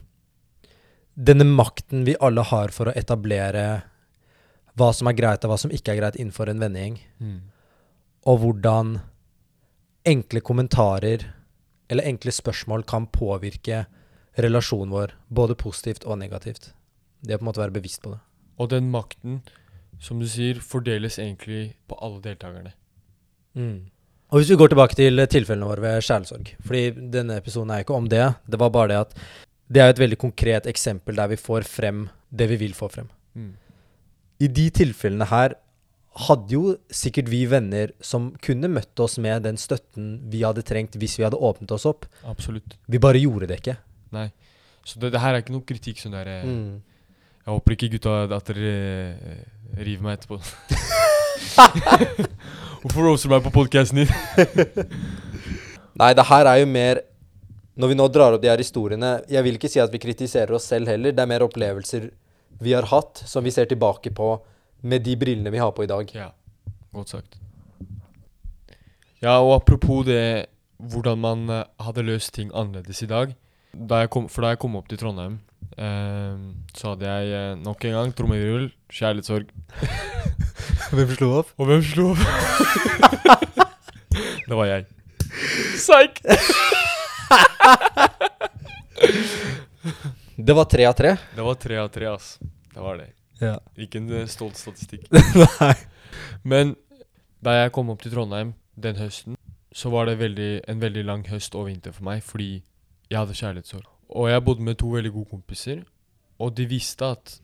Denne 1.14 1.44
makten 1.44 2.06
vi 2.06 2.16
alle 2.20 2.42
har 2.48 2.72
for 2.72 2.88
å 2.88 2.96
etablere 2.96 3.82
hva 4.78 4.88
som 4.96 5.10
er 5.10 5.18
greit 5.18 5.44
og 5.44 5.52
hva 5.52 5.58
som 5.60 5.74
ikke 5.74 5.92
er 5.92 6.00
greit 6.00 6.16
innenfor 6.16 6.48
en 6.48 6.62
vennegjeng. 6.62 6.96
Mm. 7.20 7.40
Og 8.30 8.40
hvordan 8.40 8.94
enkle 10.08 10.40
kommentarer 10.40 11.26
eller 11.90 12.06
enkle 12.06 12.32
spørsmål 12.32 12.84
kan 12.88 13.08
påvirke 13.10 13.84
relasjonen 14.40 14.94
vår, 14.94 15.14
både 15.28 15.56
positivt 15.58 16.06
og 16.06 16.20
negativt. 16.20 16.70
Det 17.20 17.34
å 17.34 17.40
på 17.40 17.44
en 17.44 17.50
måte 17.50 17.62
være 17.62 17.74
bevisst 17.74 18.02
på 18.04 18.14
det. 18.14 18.20
Og 18.60 18.70
den 18.70 18.90
makten, 18.92 19.40
som 20.00 20.20
du 20.20 20.28
sier, 20.30 20.60
fordeles 20.62 21.18
egentlig 21.18 21.74
på 21.90 21.98
alle 22.00 22.22
deltakerne. 22.24 22.72
Og 24.30 24.38
hvis 24.38 24.52
vi 24.52 24.58
går 24.60 24.70
tilbake 24.70 24.94
til 24.94 25.24
tilfellene 25.26 25.66
våre 25.66 25.82
ved 25.82 26.04
kjærlighetssorg 26.06 26.52
Fordi 26.62 26.82
denne 27.16 27.40
episoden 27.40 27.72
er 27.74 27.82
ikke 27.82 27.96
om 27.98 28.06
det. 28.08 28.28
Det 28.46 28.60
var 28.62 28.70
bare 28.70 28.92
det 28.92 29.00
at 29.00 29.16
det 29.70 29.82
er 29.82 29.90
et 29.90 30.02
veldig 30.02 30.18
konkret 30.18 30.66
eksempel 30.70 31.18
der 31.18 31.30
vi 31.30 31.38
får 31.38 31.66
frem 31.66 32.08
det 32.30 32.46
vi 32.50 32.58
vil 32.58 32.74
få 32.74 32.88
frem. 32.90 33.10
Mm. 33.34 33.52
I 34.40 34.46
de 34.46 34.70
tilfellene 34.70 35.26
her 35.30 35.54
hadde 36.26 36.50
jo 36.56 36.62
sikkert 36.90 37.28
vi 37.30 37.44
venner 37.46 37.92
som 38.02 38.32
kunne 38.42 38.68
møtt 38.72 38.98
oss 39.00 39.18
med 39.22 39.44
den 39.46 39.56
støtten 39.60 40.16
vi 40.32 40.40
hadde 40.42 40.64
trengt 40.66 40.96
hvis 40.98 41.14
vi 41.20 41.24
hadde 41.26 41.38
åpnet 41.38 41.70
oss 41.76 41.86
opp. 41.86 42.06
Absolutt. 42.26 42.74
Vi 42.90 42.98
bare 42.98 43.20
gjorde 43.22 43.46
det 43.50 43.60
ikke. 43.62 43.76
Nei. 44.16 44.28
Så 44.84 44.98
det, 44.98 45.12
det 45.14 45.20
her 45.22 45.34
er 45.36 45.40
ikke 45.44 45.54
noe 45.54 45.66
kritikk 45.68 45.98
sånn 46.02 46.16
der 46.16 46.26
eh, 46.40 46.46
Mm. 46.46 46.80
Jeg 47.40 47.54
håper 47.56 47.72
ikke 47.72 47.88
gutta 47.94 48.10
at 48.36 48.48
dere 48.50 48.70
eh, 48.70 49.44
river 49.80 50.02
meg 50.04 50.12
etterpå. 50.18 50.36
Hvorfor 52.82 53.02
roser 53.06 53.28
du 53.28 53.32
meg 53.34 53.44
på 53.46 53.52
podkasten 53.54 54.02
din? 54.02 54.10
Nei, 56.00 56.10
det 56.16 56.24
her 56.28 56.44
er 56.48 56.56
jo 56.62 56.68
mer 56.70 57.00
Når 57.80 57.90
vi 57.90 57.96
nå 57.98 58.06
drar 58.12 58.34
opp 58.36 58.42
de 58.44 58.50
her 58.50 58.60
historiene 58.60 59.10
Jeg 59.30 59.42
vil 59.46 59.56
ikke 59.58 59.70
si 59.72 59.80
at 59.82 59.92
vi 59.92 60.00
kritiserer 60.02 60.52
oss 60.56 60.68
selv 60.70 60.86
heller. 60.90 61.14
Det 61.16 61.22
er 61.24 61.30
mer 61.30 61.44
opplevelser 61.46 62.02
vi 62.60 62.74
har 62.76 62.84
hatt, 62.90 63.22
som 63.24 63.44
vi 63.46 63.52
ser 63.54 63.66
tilbake 63.70 64.10
på 64.12 64.26
med 64.82 65.04
de 65.04 65.16
brillene 65.16 65.52
vi 65.52 65.60
har 65.60 65.72
på 65.76 65.84
i 65.84 65.90
dag. 65.90 66.10
Ja, 66.14 66.30
godt 66.94 67.12
sagt. 67.12 67.38
Ja, 69.20 69.36
og 69.42 69.58
apropos 69.58 70.06
det 70.08 70.48
hvordan 70.80 71.20
man 71.20 71.48
eh, 71.52 71.64
hadde 71.84 72.06
løst 72.06 72.32
ting 72.36 72.52
annerledes 72.56 73.02
i 73.04 73.08
dag. 73.10 73.34
Da 73.72 74.00
jeg 74.02 74.10
kom, 74.10 74.28
for 74.32 74.44
da 74.44 74.54
jeg 74.54 74.60
kom 74.62 74.78
opp 74.78 74.88
til 74.90 74.98
Trondheim, 75.00 75.38
eh, 75.76 76.36
så 76.76 76.94
hadde 76.94 77.10
jeg 77.10 77.34
eh, 77.36 77.58
nok 77.60 77.84
en 77.84 77.98
gang 77.98 78.14
trommevirvel, 78.16 78.70
kjærlighetssorg. 78.88 79.52
Hvem 80.96 81.12
slo 81.14 81.28
opp? 81.42 81.52
Og 81.60 81.68
hvem 81.68 81.82
slo? 81.86 82.06
opp? 82.14 82.22
det 84.48 84.56
var 84.56 84.66
jeg. 84.72 84.88
Psyk! 85.76 86.22
Det 90.40 90.54
var 90.56 90.64
tre 90.64 90.84
av 90.88 90.94
tre. 90.96 91.10
Det 91.36 91.44
var 91.44 91.56
tre 91.60 91.76
av 91.76 91.88
tre, 91.92 92.06
ass. 92.08 92.38
Det 92.40 92.80
var 92.80 92.96
det. 92.96 93.10
Ja. 93.40 93.56
Ikke 93.76 94.00
en 94.00 94.10
eh, 94.12 94.28
stolt 94.28 94.58
statistikk. 94.60 95.06
Nei. 95.60 95.74
Men 96.44 96.74
da 97.44 97.56
jeg 97.56 97.72
kom 97.72 97.92
opp 97.92 98.02
til 98.04 98.12
Trondheim 98.12 98.54
den 98.80 98.98
høsten, 99.00 99.38
så 99.72 99.90
var 99.92 100.08
det 100.08 100.18
veldig, 100.18 100.50
en 100.68 100.82
veldig 100.82 101.04
lang 101.06 101.24
høst 101.30 101.54
og 101.54 101.68
vinter 101.70 101.94
for 101.94 102.06
meg, 102.08 102.22
fordi 102.26 102.62
jeg 103.10 103.18
hadde 103.18 103.36
kjærlighetssorg. 103.38 103.86
Og 104.10 104.30
jeg 104.30 104.44
bodde 104.44 104.66
med 104.66 104.78
to 104.80 104.90
veldig 104.90 105.12
gode 105.14 105.30
kompiser, 105.30 105.82
og 106.38 106.56
de 106.56 106.66
visste 106.66 107.06
at 107.06 107.38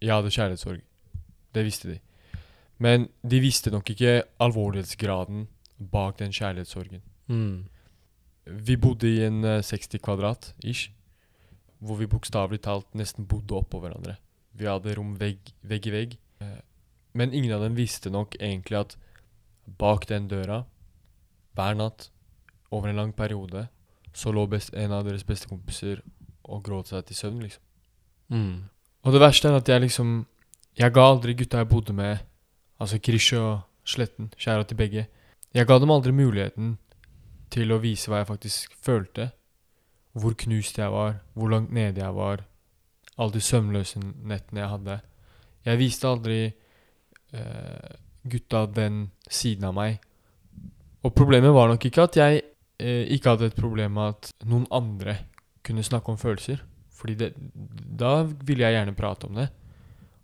jeg 0.00 0.14
hadde 0.14 0.32
kjærlighetssorg. 0.32 0.80
Det 1.54 1.64
visste 1.64 1.92
de. 1.92 1.98
Men 2.78 3.08
de 3.24 3.40
visste 3.40 3.72
nok 3.72 3.90
ikke 3.90 4.22
alvorlighetsgraden 4.40 5.46
bak 5.92 6.18
den 6.18 6.32
kjærlighetssorgen. 6.32 7.02
Mm. 7.26 7.64
Vi 8.46 8.76
bodde 8.76 9.08
i 9.10 9.24
en 9.26 9.44
eh, 9.44 9.62
60 9.62 9.98
kvadrat, 10.02 10.54
ish, 10.64 10.90
hvor 11.78 11.96
vi 12.00 12.08
bokstavelig 12.08 12.62
talt 12.64 12.94
nesten 12.94 13.26
bodde 13.26 13.56
oppå 13.56 13.80
hverandre. 13.80 14.16
Vi 14.56 14.68
hadde 14.68 14.94
rom 14.96 15.14
vegg, 15.20 15.52
vegg 15.62 15.86
i 15.86 15.92
vegg. 15.94 16.16
Eh, 16.40 16.60
Men 17.16 17.32
ingen 17.32 17.52
av 17.52 17.62
dem 17.64 17.74
visste 17.74 18.10
nok 18.12 18.34
egentlig 18.36 18.76
at 18.76 18.96
bak 19.78 20.06
den 20.06 20.28
døra, 20.28 20.64
hver 21.56 21.74
natt, 21.74 22.10
over 22.70 22.90
en 22.90 22.96
lang 22.96 23.12
periode, 23.16 23.68
så 24.12 24.32
lå 24.32 24.46
best, 24.50 24.74
en 24.74 24.92
av 24.92 25.04
deres 25.06 25.24
beste 25.24 25.48
kompiser 25.48 26.02
og 26.44 26.64
gråt 26.66 26.90
seg 26.92 27.06
til 27.06 27.16
søvn, 27.16 27.40
liksom. 27.40 27.62
Mm. 28.28 28.68
Og 29.06 29.14
det 29.14 29.22
verste 29.22 29.48
er 29.48 29.56
at 29.60 29.68
jeg 29.68 29.80
liksom 29.80 30.26
Jeg 30.76 30.92
ga 30.92 31.02
aldri 31.06 31.32
gutta 31.32 31.58
jeg 31.62 31.68
bodde 31.70 31.92
med, 31.94 32.18
altså 32.78 32.98
Krish 32.98 33.32
og 33.38 33.62
Sletten, 33.86 34.32
kjære 34.36 34.66
til 34.66 34.76
begge 34.76 35.06
Jeg 35.54 35.66
ga 35.66 35.78
dem 35.78 35.92
aldri 35.94 36.12
muligheten 36.12 36.74
til 37.50 37.70
å 37.72 37.78
vise 37.78 38.10
hva 38.10 38.18
jeg 38.18 38.28
faktisk 38.28 38.74
følte. 38.82 39.30
Hvor 40.12 40.34
knust 40.34 40.76
jeg 40.78 40.90
var, 40.90 41.20
hvor 41.32 41.48
langt 41.48 41.70
nede 41.72 42.02
jeg 42.02 42.14
var. 42.14 42.42
Alle 43.16 43.36
de 43.36 43.42
søvnløse 43.44 44.00
nettene 44.00 44.62
jeg 44.62 44.72
hadde. 44.74 44.98
Jeg 45.66 45.80
viste 45.80 46.08
aldri 46.08 46.40
eh, 46.46 47.94
gutta 48.28 48.66
den 48.70 49.06
siden 49.28 49.66
av 49.68 49.76
meg. 49.76 49.98
Og 51.06 51.14
problemet 51.14 51.54
var 51.54 51.70
nok 51.70 51.86
ikke 51.88 52.06
at 52.08 52.18
jeg 52.18 52.42
eh, 52.82 53.04
ikke 53.14 53.34
hadde 53.34 53.50
et 53.50 53.58
problem 53.58 53.96
med 53.98 54.16
at 54.16 54.32
noen 54.48 54.66
andre 54.74 55.18
kunne 55.66 55.84
snakke 55.86 56.12
om 56.12 56.18
følelser. 56.20 56.62
Fordi 56.96 57.14
det, 57.20 57.32
da 58.00 58.22
ville 58.26 58.64
jeg 58.64 58.78
gjerne 58.78 58.96
prate 58.96 59.28
om 59.28 59.38
det. 59.38 59.48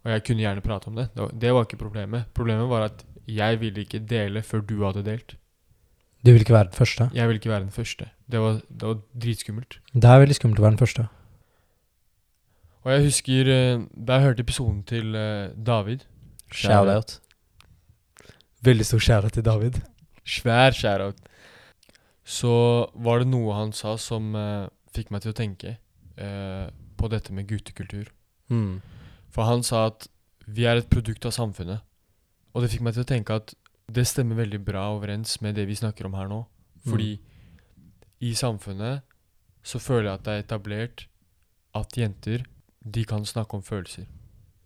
Og 0.03 0.11
jeg 0.11 0.25
kunne 0.27 0.43
gjerne 0.43 0.65
prate 0.65 0.91
om 0.91 0.99
det. 0.99 1.09
Det 1.15 1.53
var, 1.55 1.67
ikke 1.67 1.79
problemet. 1.79 2.27
Problemet 2.35 2.69
var 2.71 2.89
at 2.89 3.05
jeg 3.31 3.61
ville 3.61 3.85
ikke 3.85 4.03
dele 4.09 4.43
før 4.43 4.65
du 4.67 4.81
hadde 4.83 5.05
delt. 5.07 5.37
Du 6.23 6.31
ville 6.31 6.43
ikke 6.43 6.55
være 6.55 6.71
den 6.71 6.79
første? 6.79 7.09
Jeg 7.15 7.29
ville 7.29 7.39
ikke 7.39 7.51
være 7.51 7.67
den 7.67 7.75
første. 7.75 8.09
Det 8.31 8.41
var, 8.41 8.61
det 8.69 8.89
var 8.89 8.99
dritskummelt. 9.25 9.79
Det 9.93 10.11
er 10.11 10.23
veldig 10.23 10.39
skummelt 10.39 10.63
å 10.63 10.65
være 10.65 10.75
den 10.75 10.83
første. 10.83 11.07
Og 12.83 12.91
jeg 12.91 13.05
husker 13.07 13.51
eh, 13.53 13.83
da 13.95 14.19
jeg 14.19 14.27
hørte 14.29 14.45
episoden 14.47 14.83
til 14.89 15.15
eh, 15.19 15.53
David 15.55 16.07
Shout-out. 16.53 17.21
Veldig 18.63 18.87
stor 18.87 19.03
shout-out 19.03 19.33
til 19.33 19.45
David. 19.45 19.79
Svær 20.29 20.75
shout-out. 20.77 21.19
Så 22.25 22.53
var 22.95 23.23
det 23.23 23.31
noe 23.33 23.57
han 23.57 23.73
sa 23.75 23.97
som 23.99 24.35
eh, 24.39 24.69
fikk 24.95 25.11
meg 25.11 25.25
til 25.25 25.33
å 25.33 25.39
tenke 25.39 25.77
eh, 26.17 26.67
på 26.99 27.11
dette 27.11 27.35
med 27.35 27.49
guttekultur. 27.51 28.13
Mm. 28.53 28.81
For 29.33 29.49
han 29.49 29.65
sa 29.67 29.89
at 29.91 30.07
vi 30.47 30.67
er 30.69 30.79
et 30.79 30.91
produkt 30.93 31.27
av 31.27 31.35
samfunnet. 31.35 31.83
Og 32.53 32.63
det 32.63 32.71
fikk 32.75 32.85
meg 32.85 32.95
til 32.97 33.07
å 33.07 33.09
tenke 33.09 33.39
at 33.41 33.55
det 33.93 34.05
stemmer 34.09 34.39
veldig 34.39 34.61
bra 34.65 34.85
overens 34.95 35.39
med 35.43 35.57
det 35.57 35.67
vi 35.69 35.79
snakker 35.79 36.07
om 36.07 36.15
her 36.19 36.29
nå. 36.31 36.45
Fordi 36.87 37.17
i 38.23 38.35
samfunnet 38.39 39.03
så 39.67 39.79
føler 39.83 40.11
jeg 40.11 40.19
at 40.19 40.27
det 40.27 40.35
er 40.35 40.45
etablert 40.45 41.05
at 41.79 41.97
jenter, 41.97 42.45
de 42.85 43.05
kan 43.05 43.25
snakke 43.25 43.55
om 43.57 43.63
følelser. 43.63 44.07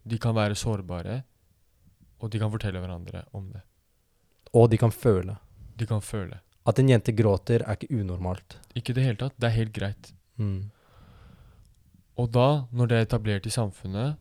De 0.07 0.19
kan 0.19 0.35
være 0.35 0.55
sårbare, 0.55 1.23
og 2.21 2.31
de 2.33 2.39
kan 2.39 2.51
fortelle 2.51 2.81
hverandre 2.81 3.25
om 3.37 3.51
det. 3.53 3.63
Og 4.55 4.71
de 4.71 4.79
kan 4.81 4.93
føle. 4.93 5.37
De 5.77 5.87
kan 5.87 6.01
føle. 6.01 6.39
At 6.67 6.79
en 6.79 6.89
jente 6.89 7.13
gråter, 7.13 7.63
er 7.63 7.77
ikke 7.77 8.01
unormalt. 8.01 8.59
Ikke 8.75 8.91
i 8.91 8.97
det 8.97 9.05
hele 9.05 9.21
tatt. 9.21 9.37
Det 9.39 9.51
er 9.51 9.55
helt 9.59 9.75
greit. 9.77 10.13
Mm. 10.37 10.71
Og 12.17 12.31
da, 12.33 12.65
når 12.73 12.89
det 12.89 12.97
er 12.97 13.07
etablert 13.07 13.47
i 13.47 13.53
samfunnet, 13.53 14.17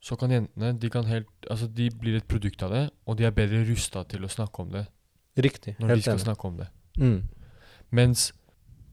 så 0.00 0.16
kan 0.16 0.32
jentene 0.32 0.72
de 0.80 0.90
kan 0.90 1.04
helt, 1.08 1.28
altså 1.50 1.66
de 1.66 1.90
blir 1.90 2.16
et 2.16 2.28
produkt 2.28 2.62
av 2.62 2.72
det, 2.72 2.84
og 3.06 3.18
de 3.18 3.26
er 3.28 3.34
bedre 3.36 3.64
rusta 3.68 4.04
til 4.08 4.24
å 4.24 4.30
snakke 4.32 4.62
om 4.62 4.70
det 4.72 4.86
Riktig. 5.36 5.74
når 5.78 5.94
de 5.94 6.02
skal 6.02 6.16
enig. 6.16 6.24
snakke 6.24 6.48
om 6.48 6.56
det. 6.56 6.68
Mm. 6.96 7.28
Mens 7.90 8.32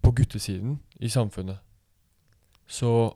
på 0.03 0.11
guttesiden 0.11 0.79
i 0.99 1.09
samfunnet 1.09 1.59
så 2.67 3.13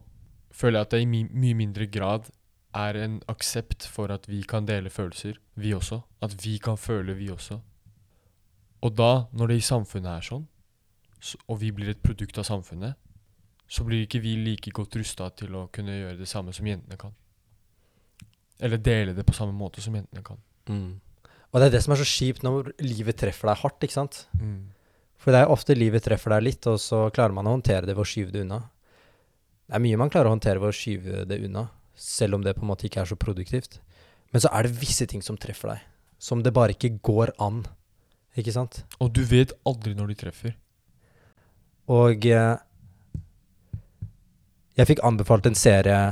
føler 0.51 0.79
jeg 0.79 0.87
at 0.87 0.93
det 0.95 1.01
i 1.03 1.09
my 1.09 1.25
mye 1.31 1.57
mindre 1.57 1.87
grad 1.91 2.29
er 2.77 2.97
en 3.03 3.19
aksept 3.31 3.87
for 3.91 4.11
at 4.13 4.27
vi 4.29 4.41
kan 4.47 4.67
dele 4.67 4.89
følelser, 4.89 5.39
vi 5.55 5.73
også. 5.75 6.01
At 6.23 6.35
vi 6.43 6.57
kan 6.63 6.77
føle, 6.79 7.15
vi 7.17 7.29
også. 7.31 7.59
Og 8.81 8.95
da, 8.97 9.27
når 9.35 9.51
det 9.51 9.57
i 9.59 9.65
samfunnet 9.65 10.11
er 10.11 10.25
sånn, 10.25 10.45
så, 11.21 11.37
og 11.47 11.59
vi 11.61 11.71
blir 11.75 11.91
et 11.91 12.01
produkt 12.01 12.39
av 12.41 12.47
samfunnet, 12.47 12.97
så 13.71 13.85
blir 13.87 14.05
ikke 14.05 14.23
vi 14.23 14.35
like 14.39 14.71
godt 14.75 14.97
rusta 14.99 15.29
til 15.37 15.55
å 15.55 15.67
kunne 15.71 15.95
gjøre 15.95 16.19
det 16.19 16.27
samme 16.27 16.53
som 16.55 16.67
jentene 16.67 16.97
kan. 16.99 17.13
Eller 18.61 18.81
dele 18.81 19.15
det 19.17 19.25
på 19.27 19.35
samme 19.35 19.55
måte 19.55 19.83
som 19.83 19.95
jentene 19.95 20.23
kan. 20.25 20.39
Mm. 20.69 20.99
Og 21.51 21.59
det 21.59 21.67
er 21.67 21.75
det 21.75 21.83
som 21.83 21.93
er 21.93 22.01
så 22.01 22.07
kjipt 22.07 22.43
når 22.45 22.73
livet 22.83 23.19
treffer 23.19 23.51
deg 23.51 23.61
hardt, 23.63 23.83
ikke 23.83 23.99
sant? 23.99 24.25
Mm. 24.39 24.71
For 25.21 25.33
det 25.33 25.43
er 25.43 25.53
ofte 25.53 25.77
livet 25.77 26.03
treffer 26.05 26.33
deg 26.35 26.45
litt, 26.47 26.67
og 26.69 26.79
så 26.81 27.05
klarer 27.13 27.35
man 27.35 27.47
å 27.49 27.55
håndtere 27.57 27.85
det 27.85 27.95
ved 27.95 28.03
å 28.03 28.11
skyve 28.11 28.33
det 28.33 28.43
unna. 28.45 28.63
Det 29.71 29.77
er 29.77 29.84
mye 29.86 29.99
man 30.01 30.10
klarer 30.12 30.27
å 30.27 30.34
håndtere 30.34 30.60
ved 30.60 30.67
å 30.67 30.75
skyve 30.75 31.21
det 31.29 31.38
unna, 31.45 31.69
selv 31.95 32.36
om 32.36 32.41
det 32.43 32.57
på 32.57 32.65
en 32.65 32.67
måte 32.73 32.89
ikke 32.89 33.05
er 33.05 33.07
så 33.07 33.15
produktivt. 33.15 33.77
Men 34.36 34.43
så 34.43 34.51
er 34.51 34.67
det 34.67 34.81
visse 34.81 35.07
ting 35.07 35.23
som 35.23 35.38
treffer 35.39 35.71
deg, 35.71 35.86
som 36.19 36.41
det 36.43 36.51
bare 36.51 36.75
ikke 36.75 36.97
går 36.99 37.31
an. 37.39 37.62
Ikke 38.36 38.51
sant? 38.51 38.81
Og 38.99 39.13
du 39.15 39.21
vet 39.23 39.55
aldri 39.63 39.95
når 39.95 40.12
de 40.12 40.19
treffer. 40.25 40.57
Og 41.88 42.27
eh, 42.27 42.60
jeg 44.75 44.91
fikk 44.91 45.05
anbefalt 45.07 45.47
en 45.47 45.55
serie 45.55 46.03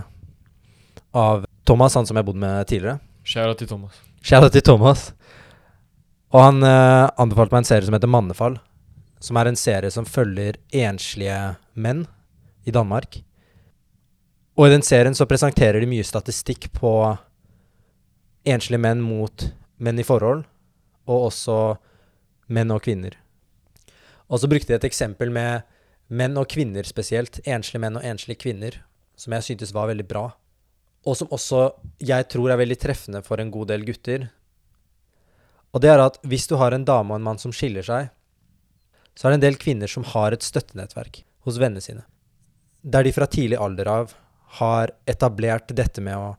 av 1.11 1.43
Thomas, 1.67 1.99
han 1.99 2.07
som 2.07 2.15
jeg 2.15 2.31
bodde 2.31 2.39
med 2.39 2.63
tidligere. 2.71 3.03
Skjæra 3.27 3.59
til 3.59 3.75
Thomas. 3.75 3.99
Shout-out 4.23 4.55
til 4.55 4.69
Thomas. 4.71 5.09
Og 6.31 6.45
han 6.47 6.63
eh, 6.63 7.11
anbefalte 7.19 7.59
meg 7.59 7.65
en 7.65 7.73
serie 7.75 7.91
som 7.91 7.99
heter 7.99 8.15
Mannefall. 8.15 8.61
Som 9.19 9.35
er 9.35 9.51
en 9.51 9.59
serie 9.59 9.91
som 9.91 10.07
følger 10.07 10.63
enslige 10.71 11.57
menn 11.75 12.07
i 12.63 12.71
Danmark. 12.71 13.19
Og 14.59 14.67
i 14.67 14.73
den 14.73 14.83
serien 14.83 15.15
så 15.15 15.23
presenterer 15.23 15.79
de 15.79 15.87
mye 15.87 16.03
statistikk 16.03 16.67
på 16.75 16.91
enslige 18.43 18.81
menn 18.83 18.99
mot 18.99 19.45
menn 19.79 20.01
i 20.01 20.03
forhold, 20.03 20.43
og 21.07 21.27
også 21.29 21.55
menn 22.51 22.73
og 22.75 22.83
kvinner. 22.83 23.15
Og 24.27 24.41
så 24.41 24.49
brukte 24.51 24.73
de 24.73 24.75
et 24.75 24.89
eksempel 24.89 25.31
med 25.31 25.63
menn 26.11 26.35
og 26.37 26.49
kvinner 26.51 26.83
spesielt. 26.83 27.39
Enslige 27.47 27.85
menn 27.85 28.01
og 28.01 28.03
enslige 28.03 28.41
kvinner, 28.43 28.81
som 29.15 29.37
jeg 29.37 29.47
syntes 29.47 29.71
var 29.73 29.87
veldig 29.93 30.07
bra. 30.11 30.25
Og 31.07 31.15
som 31.15 31.31
også 31.31 31.69
jeg 32.03 32.27
tror 32.27 32.51
er 32.51 32.59
veldig 32.59 32.81
treffende 32.83 33.23
for 33.23 33.39
en 33.39 33.55
god 33.55 33.71
del 33.71 33.87
gutter. 33.87 34.27
Og 35.71 35.79
det 35.79 35.93
er 35.93 36.03
at 36.03 36.19
hvis 36.27 36.49
du 36.51 36.57
har 36.59 36.75
en 36.75 36.83
dame 36.83 37.13
og 37.13 37.21
en 37.21 37.29
mann 37.31 37.39
som 37.39 37.55
skiller 37.55 37.85
seg, 37.85 38.11
så 39.15 39.27
er 39.27 39.31
det 39.31 39.39
en 39.39 39.47
del 39.47 39.61
kvinner 39.61 39.87
som 39.87 40.03
har 40.03 40.35
et 40.35 40.43
støttenettverk 40.43 41.23
hos 41.47 41.59
vennene 41.61 41.83
sine. 41.83 42.03
Der 42.83 43.07
de 43.07 43.15
fra 43.15 43.27
tidlig 43.29 43.55
alder 43.55 43.87
av 43.87 44.19
har 44.57 44.93
etablert 45.09 45.69
dette 45.75 46.01
med 46.01 46.17
å 46.17 46.29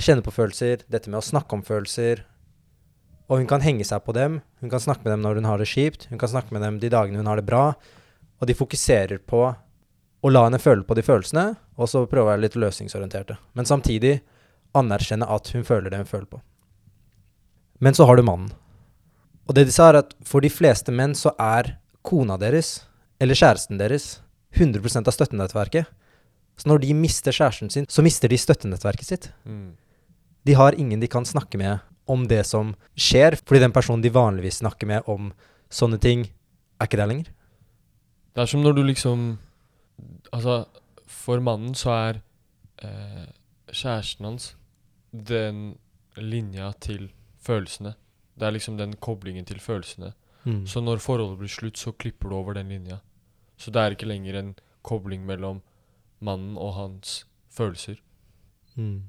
kjenne 0.00 0.24
på 0.24 0.32
følelser, 0.34 0.84
dette 0.88 1.10
med 1.10 1.20
å 1.20 1.24
snakke 1.24 1.56
om 1.56 1.64
følelser. 1.66 2.24
Og 3.30 3.42
hun 3.42 3.48
kan 3.50 3.64
henge 3.64 3.86
seg 3.86 4.04
på 4.06 4.14
dem, 4.16 4.40
hun 4.62 4.70
kan 4.72 4.82
snakke 4.82 5.04
med 5.04 5.14
dem 5.14 5.24
når 5.24 5.40
hun 5.40 5.48
har 5.50 5.60
det 5.60 5.68
kjipt, 5.70 6.06
hun 6.10 6.20
kan 6.20 6.30
snakke 6.32 6.54
med 6.54 6.64
dem 6.64 6.78
de 6.82 6.92
dagene 6.92 7.20
hun 7.20 7.30
har 7.30 7.40
det 7.40 7.48
bra, 7.48 7.72
og 8.40 8.48
de 8.48 8.56
fokuserer 8.56 9.20
på 9.22 9.42
å 10.20 10.30
la 10.32 10.44
henne 10.46 10.60
føle 10.60 10.84
på 10.86 10.96
de 10.96 11.04
følelsene, 11.04 11.54
og 11.80 11.88
så 11.88 12.04
prøve 12.08 12.28
å 12.28 12.32
være 12.32 12.44
litt 12.44 12.58
løsningsorienterte. 12.58 13.38
Men 13.56 13.68
samtidig 13.68 14.18
anerkjenne 14.76 15.28
at 15.28 15.50
hun 15.54 15.64
føler 15.66 15.92
det 15.92 16.02
hun 16.02 16.10
føler 16.10 16.28
på. 16.30 16.40
Men 17.80 17.96
så 17.96 18.04
har 18.08 18.18
du 18.18 18.24
mannen. 18.26 18.50
Og 19.48 19.56
det 19.56 19.64
de 19.66 19.74
sa, 19.74 19.88
er 19.88 20.02
at 20.02 20.12
for 20.26 20.44
de 20.44 20.50
fleste 20.52 20.92
menn 20.94 21.16
så 21.16 21.32
er 21.40 21.74
kona 22.06 22.36
deres, 22.40 22.84
eller 23.20 23.36
kjæresten 23.36 23.80
deres, 23.80 24.20
100% 24.56 25.08
av 25.08 25.16
støttenettverket. 25.16 25.88
Så 26.60 26.68
når 26.68 26.82
de 26.82 26.94
mister 26.96 27.32
kjæresten 27.32 27.70
sin, 27.72 27.86
så 27.88 28.04
mister 28.04 28.28
de 28.28 28.38
støttenettverket 28.38 29.08
sitt. 29.08 29.30
Mm. 29.44 29.76
De 30.46 30.56
har 30.56 30.76
ingen 30.76 31.00
de 31.00 31.08
kan 31.08 31.24
snakke 31.24 31.58
med 31.60 31.80
om 32.10 32.26
det 32.28 32.42
som 32.48 32.74
skjer, 32.98 33.38
fordi 33.46 33.62
den 33.62 33.72
personen 33.72 34.02
de 34.04 34.12
vanligvis 34.12 34.60
snakker 34.60 34.88
med 34.90 35.08
om 35.08 35.30
sånne 35.72 36.00
ting, 36.02 36.26
er 36.80 36.88
ikke 36.88 37.00
der 37.00 37.08
lenger. 37.10 37.30
Det 38.34 38.42
er 38.42 38.50
som 38.50 38.64
når 38.64 38.76
du 38.76 38.84
liksom 38.88 39.38
Altså, 40.32 40.64
for 41.06 41.40
mannen 41.42 41.74
så 41.74 41.90
er 41.90 42.18
eh, 42.86 43.26
kjæresten 43.72 44.24
hans 44.24 44.44
den 45.10 45.74
linja 46.16 46.70
til 46.80 47.10
følelsene. 47.42 47.94
Det 48.38 48.46
er 48.46 48.54
liksom 48.54 48.78
den 48.78 48.94
koblingen 48.96 49.44
til 49.44 49.60
følelsene. 49.60 50.12
Mm. 50.44 50.66
Så 50.66 50.80
når 50.80 51.02
forholdet 51.02 51.38
blir 51.38 51.52
slutt, 51.52 51.78
så 51.78 51.92
klipper 51.92 52.30
du 52.30 52.36
over 52.36 52.54
den 52.54 52.68
linja. 52.68 53.00
Så 53.58 53.70
det 53.70 53.82
er 53.82 53.96
ikke 53.96 54.08
lenger 54.08 54.38
en 54.38 54.54
kobling 54.82 55.26
mellom 55.26 55.60
mannen 56.24 56.56
og 56.60 56.74
hans 56.76 57.22
følelser. 57.54 57.98
Mm. 58.76 59.02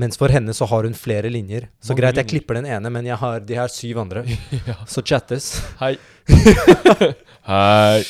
Mens 0.00 0.18
for 0.20 0.30
henne 0.30 0.52
så 0.54 0.68
har 0.70 0.86
hun 0.86 0.94
flere 0.94 1.30
linjer. 1.32 1.66
Så 1.82 1.90
Mange 1.92 2.02
greit, 2.02 2.14
jeg 2.14 2.24
linjer. 2.24 2.30
klipper 2.30 2.60
den 2.60 2.68
ene, 2.70 2.92
men 2.94 3.08
jeg 3.08 3.18
har 3.18 3.40
de 3.42 3.56
her 3.58 3.72
syv 3.74 3.98
andre. 4.04 4.22
ja. 4.70 4.76
Så 4.86 5.02
chattes. 5.02 5.48
Hei. 5.80 5.96
Hei. 7.50 8.04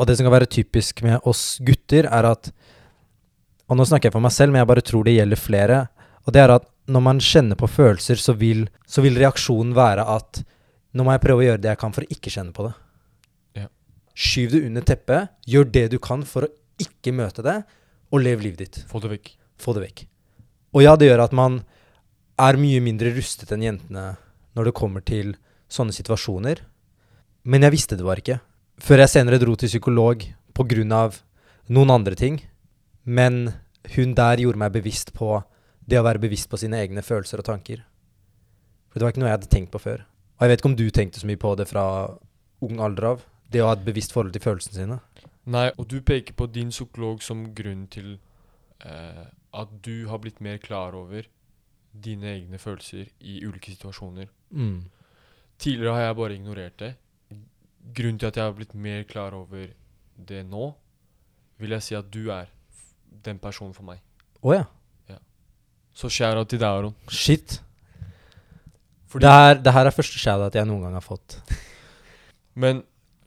Og 0.00 0.08
det 0.08 0.16
som 0.18 0.26
kan 0.26 0.34
være 0.34 0.50
typisk 0.50 1.04
med 1.06 1.22
oss 1.28 1.60
gutter, 1.62 2.08
er 2.10 2.32
at 2.32 2.50
Og 3.70 3.76
nå 3.78 3.84
snakker 3.88 4.10
jeg 4.10 4.12
for 4.12 4.20
meg 4.24 4.32
selv, 4.34 4.52
men 4.52 4.60
jeg 4.60 4.68
bare 4.68 4.82
tror 4.84 5.04
det 5.06 5.14
gjelder 5.14 5.38
flere. 5.40 5.76
Og 6.26 6.34
det 6.34 6.42
er 6.42 6.50
at 6.58 6.66
når 6.92 7.02
man 7.06 7.20
kjenner 7.22 7.56
på 7.56 7.68
følelser, 7.70 8.18
så 8.20 8.34
vil, 8.36 8.66
så 8.84 9.00
vil 9.00 9.16
reaksjonen 9.16 9.70
være 9.72 10.02
at 10.12 10.42
nå 10.92 11.06
må 11.06 11.14
jeg 11.14 11.22
prøve 11.22 11.40
å 11.40 11.46
gjøre 11.46 11.62
det 11.62 11.70
jeg 11.70 11.80
kan 11.80 11.94
for 11.94 12.04
å 12.04 12.10
ikke 12.12 12.32
kjenne 12.34 12.52
på 12.52 12.66
det. 12.66 12.72
Skyv 14.12 14.52
det 14.52 14.64
under 14.66 14.84
teppet, 14.86 15.32
gjør 15.48 15.70
det 15.72 15.86
du 15.94 15.98
kan 16.02 16.24
for 16.28 16.46
å 16.46 16.52
ikke 16.82 17.14
møte 17.16 17.44
det, 17.44 17.62
og 18.12 18.24
lev 18.24 18.42
livet 18.44 18.64
ditt. 18.64 18.82
Få 18.88 19.00
det 19.00 19.12
vekk. 19.14 19.30
Få 19.60 19.74
det 19.76 19.86
vekk. 19.86 20.04
Og 20.76 20.84
ja, 20.84 20.96
det 20.96 21.08
gjør 21.08 21.24
at 21.24 21.34
man 21.36 21.62
er 22.40 22.58
mye 22.60 22.80
mindre 22.84 23.12
rustet 23.16 23.50
enn 23.54 23.64
jentene 23.64 24.04
når 24.56 24.68
det 24.68 24.76
kommer 24.76 25.04
til 25.04 25.34
sånne 25.72 25.94
situasjoner. 25.96 26.60
Men 27.48 27.64
jeg 27.64 27.74
visste 27.74 27.98
det 27.98 28.06
bare 28.06 28.22
ikke. 28.22 28.40
Før 28.82 29.02
jeg 29.04 29.12
senere 29.12 29.40
dro 29.40 29.54
til 29.56 29.70
psykolog 29.70 30.24
av 30.92 31.20
noen 31.72 31.90
andre 31.90 32.16
ting. 32.18 32.40
Men 33.04 33.54
hun 33.96 34.14
der 34.14 34.42
gjorde 34.42 34.60
meg 34.60 34.74
bevisst 34.76 35.12
på 35.16 35.40
det 35.88 35.98
å 35.98 36.04
være 36.06 36.22
bevisst 36.22 36.50
på 36.50 36.60
sine 36.60 36.78
egne 36.78 37.02
følelser 37.02 37.40
og 37.40 37.48
tanker. 37.48 37.82
For 38.90 39.00
det 39.00 39.06
var 39.06 39.14
ikke 39.14 39.22
noe 39.22 39.30
jeg 39.30 39.38
hadde 39.38 39.52
tenkt 39.52 39.72
på 39.72 39.80
før. 39.82 40.04
Og 40.36 40.44
jeg 40.44 40.52
vet 40.52 40.60
ikke 40.60 40.70
om 40.70 40.78
du 40.78 40.88
tenkte 40.90 41.20
så 41.22 41.28
mye 41.28 41.40
på 41.40 41.54
det 41.58 41.66
fra 41.70 41.84
ung 42.62 42.80
alder 42.80 43.08
av. 43.14 43.24
Det 43.52 43.62
å 43.62 43.68
ha 43.68 43.76
et 43.76 43.84
bevisst 43.86 44.14
forhold 44.14 44.34
til 44.34 44.44
følelsene 44.44 44.78
sine. 44.78 44.98
Nei, 45.52 45.68
og 45.76 45.88
du 45.90 45.98
peker 46.06 46.36
på 46.38 46.46
din 46.54 46.70
psykolog 46.72 47.22
som 47.24 47.44
grunn 47.56 47.86
til 47.92 48.14
eh, 48.86 49.24
at 49.52 49.72
du 49.84 50.08
har 50.08 50.22
blitt 50.22 50.40
mer 50.40 50.60
klar 50.62 50.96
over 50.96 51.26
dine 51.92 52.30
egne 52.32 52.60
følelser 52.62 53.10
i 53.20 53.40
ulike 53.44 53.74
situasjoner. 53.74 54.30
Mm. 54.50 54.84
Tidligere 55.60 55.96
har 55.96 56.06
jeg 56.06 56.18
bare 56.22 56.36
ignorert 56.38 56.78
det. 56.80 56.92
Grunnen 57.92 58.20
til 58.22 58.30
at 58.30 58.38
jeg 58.38 58.46
har 58.46 58.54
blitt 58.56 58.74
mer 58.74 59.02
klar 59.10 59.34
over 59.36 59.66
det 60.16 60.44
nå, 60.46 60.70
vil 61.58 61.74
jeg 61.76 61.84
si 61.84 61.98
at 61.98 62.08
du 62.14 62.30
er 62.32 62.48
den 63.26 63.42
personen 63.42 63.74
for 63.74 63.86
meg. 63.86 64.00
Å 64.42 64.54
ja. 64.56 64.64
Så 65.92 66.08
shout-out 66.08 66.48
til 66.48 66.60
deg, 66.60 66.68
Aron. 66.68 66.94
Shit. 67.12 67.58
Fordi, 69.12 69.26
Det 69.26 69.32
her, 69.32 69.54
det 69.60 69.72
her 69.72 69.86
er 69.86 69.94
første 69.94 70.18
skjæra 70.18 70.48
at 70.48 70.56
jeg 70.56 70.68
noen 70.68 70.86
gang 70.86 70.94
har 70.96 71.04
fått. 71.04 71.36
Men 72.54 72.82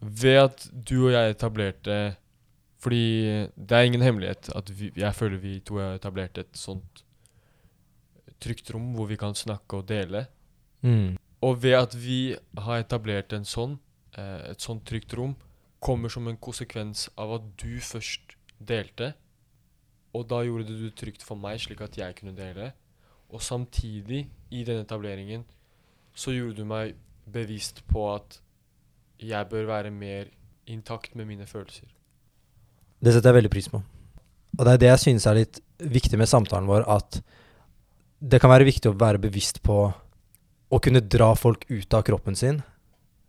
ved 0.06 0.38
at 0.44 0.68
du 0.72 1.08
og 1.08 1.14
jeg 1.14 1.36
etablerte 1.36 2.16
Fordi 2.84 3.48
det 3.56 3.72
er 3.74 3.88
ingen 3.88 4.04
hemmelighet 4.06 4.52
at 4.56 4.70
vi, 4.70 4.92
jeg 4.96 5.16
føler 5.16 5.42
vi 5.42 5.60
to 5.66 5.80
har 5.82 5.96
etablert 5.98 6.38
et 6.38 6.54
sånt 6.54 7.02
trygt 8.44 8.70
rom 8.76 8.92
hvor 8.94 9.08
vi 9.10 9.18
kan 9.18 9.34
snakke 9.34 9.80
og 9.80 9.88
dele. 9.90 10.28
Mm. 10.86 11.16
Og 11.42 11.64
ved 11.64 11.78
at 11.80 11.96
vi 11.98 12.36
har 12.58 12.84
etablert 12.84 13.34
en 13.34 13.48
sånn, 13.48 13.80
eh, 14.18 14.52
et 14.52 14.62
sånt 14.62 14.86
trygt 14.86 15.16
rom, 15.18 15.36
kommer 15.80 16.10
som 16.10 16.28
en 16.28 16.38
konsekvens 16.38 17.10
av 17.18 17.36
at 17.40 17.50
du 17.62 17.80
først 17.82 18.36
delte. 18.60 19.14
Og 20.14 20.28
da 20.30 20.44
gjorde 20.46 20.70
du 20.70 20.86
det 20.86 20.96
trygt 20.98 21.26
for 21.26 21.38
meg, 21.38 21.60
slik 21.60 21.82
at 21.82 21.98
jeg 21.98 22.16
kunne 22.20 22.36
dele. 22.38 22.72
Og 23.30 23.42
samtidig, 23.42 24.28
i 24.52 24.64
den 24.64 24.86
etableringen, 24.86 25.44
så 26.16 26.32
gjorde 26.32 26.62
du 26.62 26.66
meg 26.66 26.96
bevisst 27.26 27.82
på 27.90 28.08
at 28.14 28.40
jeg 29.20 29.50
bør 29.50 29.68
være 29.70 29.92
mer 29.92 30.30
intakt 30.68 31.16
med 31.16 31.28
mine 31.30 31.46
følelser. 31.48 31.88
Det 33.00 33.14
setter 33.14 33.32
jeg 33.32 33.40
veldig 33.42 33.54
pris 33.54 33.70
på. 33.70 33.82
Og 34.56 34.64
det 34.66 34.74
er 34.74 34.82
det 34.82 34.92
jeg 34.92 35.04
synes 35.04 35.28
er 35.28 35.40
litt 35.40 35.60
viktig 35.80 36.18
med 36.20 36.32
samtalen 36.32 36.70
vår, 36.70 36.86
at 36.88 37.20
det 38.24 38.40
kan 38.42 38.52
være 38.52 38.68
viktig 38.68 38.92
å 38.92 38.98
være 38.98 39.22
bevisst 39.22 39.62
på 39.66 39.78
å 40.72 40.80
kunne 40.82 41.04
dra 41.04 41.34
folk 41.38 41.68
ut 41.70 41.94
av 41.94 42.06
kroppen 42.08 42.38
sin, 42.40 42.62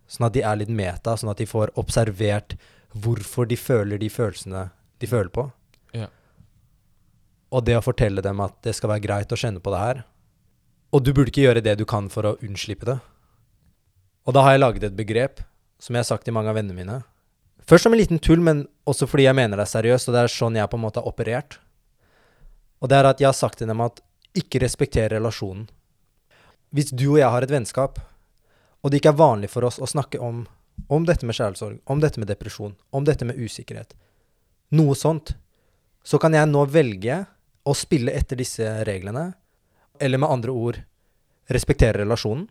sånn 0.09 0.29
at 0.29 0.37
de 0.37 0.45
er 0.47 0.61
litt 0.61 0.73
meta, 0.73 1.17
sånn 1.19 1.33
at 1.33 1.43
de 1.43 1.49
får 1.51 1.75
observert 1.81 2.55
hvorfor 2.97 3.49
de 3.51 3.59
føler 3.59 4.01
de 4.01 4.09
følelsene 4.11 4.69
de 5.03 5.11
føler 5.11 5.33
på. 5.35 5.49
Ja. 5.97 6.07
Og 7.53 7.67
det 7.67 7.77
å 7.77 7.85
fortelle 7.85 8.25
dem 8.25 8.41
at 8.45 8.57
det 8.65 8.77
skal 8.79 8.95
være 8.95 9.05
greit 9.05 9.35
å 9.35 9.39
kjenne 9.39 9.61
på 9.63 9.75
det 9.75 9.83
her. 9.83 10.05
Og 10.95 11.03
du 11.05 11.13
burde 11.13 11.33
ikke 11.33 11.45
gjøre 11.45 11.65
det 11.67 11.77
du 11.81 11.85
kan 11.89 12.09
for 12.13 12.31
å 12.31 12.37
unnslippe 12.39 12.89
det. 12.89 12.97
Og 14.27 14.35
da 14.35 14.47
har 14.47 14.55
jeg 14.55 14.63
laget 14.63 14.89
et 14.89 14.97
begrep 14.97 15.43
som 15.83 15.95
jeg 15.95 16.05
har 16.05 16.09
sagt 16.09 16.27
til 16.27 16.35
mange 16.37 16.51
av 16.53 16.59
vennene 16.59 16.77
mine. 16.77 16.97
Først 17.67 17.87
som 17.87 17.95
en 17.95 18.01
liten 18.01 18.21
tull, 18.23 18.41
men 18.41 18.65
også 18.87 19.09
fordi 19.11 19.27
jeg 19.27 19.37
mener 19.37 19.59
det 19.59 19.67
er 19.67 19.73
seriøst, 19.75 20.09
og 20.09 20.17
det 20.17 20.23
er 20.23 20.33
sånn 20.33 20.59
jeg 20.59 20.71
på 20.71 20.79
en 20.79 20.85
måte 20.85 21.03
har 21.03 21.11
operert. 21.11 21.59
Og 22.81 22.91
det 22.91 22.99
er 22.99 23.09
at 23.09 23.23
jeg 23.23 23.29
har 23.29 23.37
sagt 23.37 23.59
til 23.59 23.71
dem 23.71 23.83
at 23.83 24.03
ikke 24.37 24.61
respekter 24.63 25.11
relasjonen. 25.11 25.67
Hvis 26.75 26.93
du 26.93 27.09
og 27.15 27.21
jeg 27.21 27.33
har 27.33 27.43
et 27.43 27.53
vennskap, 27.53 27.99
og 28.83 28.93
det 28.93 29.01
ikke 29.01 29.15
er 29.15 29.19
vanlig 29.19 29.51
for 29.51 29.67
oss 29.67 29.81
å 29.83 29.89
snakke 29.89 30.21
om, 30.23 30.45
om 30.93 31.07
dette 31.09 31.27
med 31.27 31.35
kjærlighetssorg, 31.35 31.81
om 31.91 32.03
dette 32.03 32.21
med 32.23 32.31
depresjon, 32.31 32.77
om 32.95 33.07
dette 33.07 33.27
med 33.27 33.39
usikkerhet, 33.41 33.97
noe 34.77 34.95
sånt, 34.99 35.35
så 36.07 36.21
kan 36.23 36.37
jeg 36.37 36.47
nå 36.51 36.63
velge 36.71 37.25
å 37.67 37.75
spille 37.75 38.15
etter 38.15 38.39
disse 38.39 38.69
reglene, 38.87 39.33
eller 39.99 40.21
med 40.23 40.31
andre 40.31 40.55
ord 40.55 40.79
respektere 41.51 42.05
relasjonen. 42.05 42.47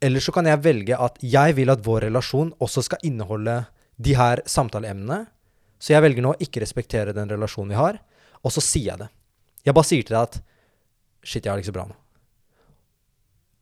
Eller 0.00 0.20
så 0.20 0.32
kan 0.34 0.46
jeg 0.48 0.62
velge 0.64 0.96
at 1.00 1.16
jeg 1.24 1.56
vil 1.56 1.72
at 1.72 1.84
vår 1.84 2.06
relasjon 2.08 2.52
også 2.62 2.84
skal 2.84 3.06
inneholde 3.06 3.62
de 3.96 4.16
her 4.16 4.42
samtaleemnene. 4.48 5.24
Så 5.80 5.94
jeg 5.94 6.04
velger 6.04 6.24
nå 6.24 6.34
å 6.34 6.42
ikke 6.42 6.62
respektere 6.64 7.14
den 7.16 7.30
relasjonen 7.32 7.72
vi 7.72 7.78
har, 7.78 7.98
og 8.44 8.52
så 8.52 8.62
sier 8.64 8.92
jeg 8.92 9.00
det. 9.04 9.08
Jeg 9.66 9.76
bare 9.76 9.88
sier 9.88 10.06
til 10.06 10.16
deg 10.16 10.28
at 10.28 10.42
Shit, 11.26 11.42
jeg 11.42 11.50
har 11.50 11.58
det 11.58 11.64
ikke 11.64 11.72
så 11.72 11.74
bra 11.74 11.88
nå. 11.88 11.96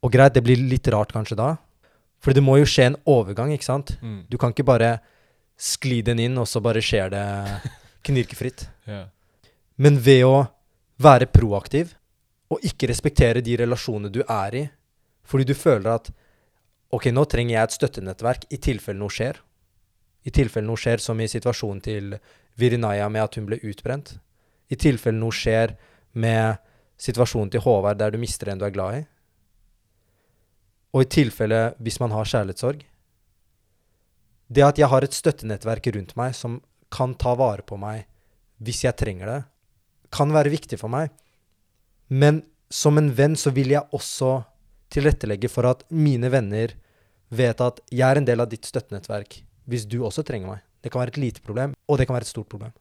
Og 0.04 0.10
greit, 0.12 0.34
det 0.36 0.42
blir 0.44 0.60
litt 0.60 0.84
rart 0.92 1.14
kanskje 1.16 1.38
da. 1.38 1.54
For 2.20 2.36
det 2.36 2.42
må 2.44 2.58
jo 2.60 2.66
skje 2.68 2.90
en 2.90 2.98
overgang, 3.08 3.54
ikke 3.54 3.64
sant? 3.64 3.94
Mm. 4.04 4.18
Du 4.28 4.36
kan 4.40 4.52
ikke 4.52 4.66
bare 4.68 4.98
skli 5.56 6.02
den 6.04 6.20
inn, 6.20 6.36
og 6.36 6.44
så 6.50 6.60
bare 6.60 6.82
skjer 6.84 7.08
det 7.14 7.24
knirkefritt. 8.06 8.66
yeah. 8.84 9.06
Men 9.80 9.96
ved 10.04 10.26
å 10.28 10.34
være 11.02 11.30
proaktiv 11.32 11.94
og 12.52 12.62
ikke 12.68 12.90
respektere 12.90 13.42
de 13.42 13.56
relasjonene 13.58 14.12
du 14.12 14.20
er 14.22 14.58
i, 14.60 14.64
fordi 15.24 15.48
du 15.48 15.54
føler 15.56 15.88
at 15.96 16.12
ok, 16.94 17.10
nå 17.12 17.24
trenger 17.30 17.56
jeg 17.56 17.68
et 17.68 17.76
støttenettverk 17.78 18.46
i 18.54 18.60
tilfelle 18.62 19.00
noe 19.00 19.12
skjer. 19.12 19.40
I 20.24 20.32
tilfelle 20.32 20.68
noe 20.68 20.80
skjer, 20.80 21.02
som 21.02 21.20
i 21.20 21.28
situasjonen 21.28 21.82
til 21.84 22.14
Virinaya 22.60 23.08
med 23.12 23.26
at 23.26 23.38
hun 23.38 23.48
ble 23.48 23.58
utbrent. 23.66 24.14
I 24.70 24.78
tilfelle 24.80 25.18
noe 25.18 25.34
skjer 25.34 25.74
med 26.14 26.62
situasjonen 27.00 27.50
til 27.52 27.64
Håvard 27.64 27.98
der 27.98 28.14
du 28.14 28.20
mister 28.22 28.50
en 28.50 28.60
du 28.60 28.66
er 28.66 28.74
glad 28.74 29.00
i. 29.00 29.02
Og 30.94 31.02
i 31.02 31.10
tilfelle 31.10 31.74
hvis 31.82 31.98
man 32.00 32.14
har 32.14 32.28
kjærlighetssorg. 32.30 32.84
Det 34.54 34.62
at 34.62 34.78
jeg 34.78 34.90
har 34.92 35.04
et 35.04 35.16
støttenettverk 35.16 35.88
rundt 35.96 36.14
meg 36.20 36.36
som 36.38 36.60
kan 36.94 37.16
ta 37.18 37.34
vare 37.34 37.64
på 37.66 37.78
meg 37.80 38.04
hvis 38.62 38.84
jeg 38.84 38.96
trenger 38.96 39.28
det, 39.28 39.40
kan 40.14 40.30
være 40.30 40.52
viktig 40.52 40.78
for 40.78 40.92
meg. 40.92 41.10
Men 42.08 42.44
som 42.70 43.00
en 43.00 43.10
venn 43.16 43.34
så 43.36 43.50
vil 43.54 43.74
jeg 43.74 43.90
også 43.96 44.44
tilrettelegge 44.94 45.50
for 45.50 45.66
at 45.66 45.82
mine 45.90 46.30
venner 46.30 46.76
vet 47.36 47.60
at 47.64 47.80
jeg 47.90 48.06
er 48.06 48.20
en 48.20 48.28
del 48.28 48.42
av 48.42 48.50
ditt 48.50 48.66
støttenettverk 48.68 49.40
hvis 49.70 49.86
du 49.88 50.02
også 50.04 50.24
trenger 50.26 50.54
meg. 50.54 50.64
Det 50.84 50.92
kan 50.92 51.00
være 51.00 51.14
et 51.14 51.22
lite 51.22 51.42
problem, 51.44 51.72
og 51.88 51.98
det 51.98 52.06
kan 52.06 52.16
være 52.16 52.26
et 52.26 52.32
stort 52.34 52.50
problem. 52.52 52.72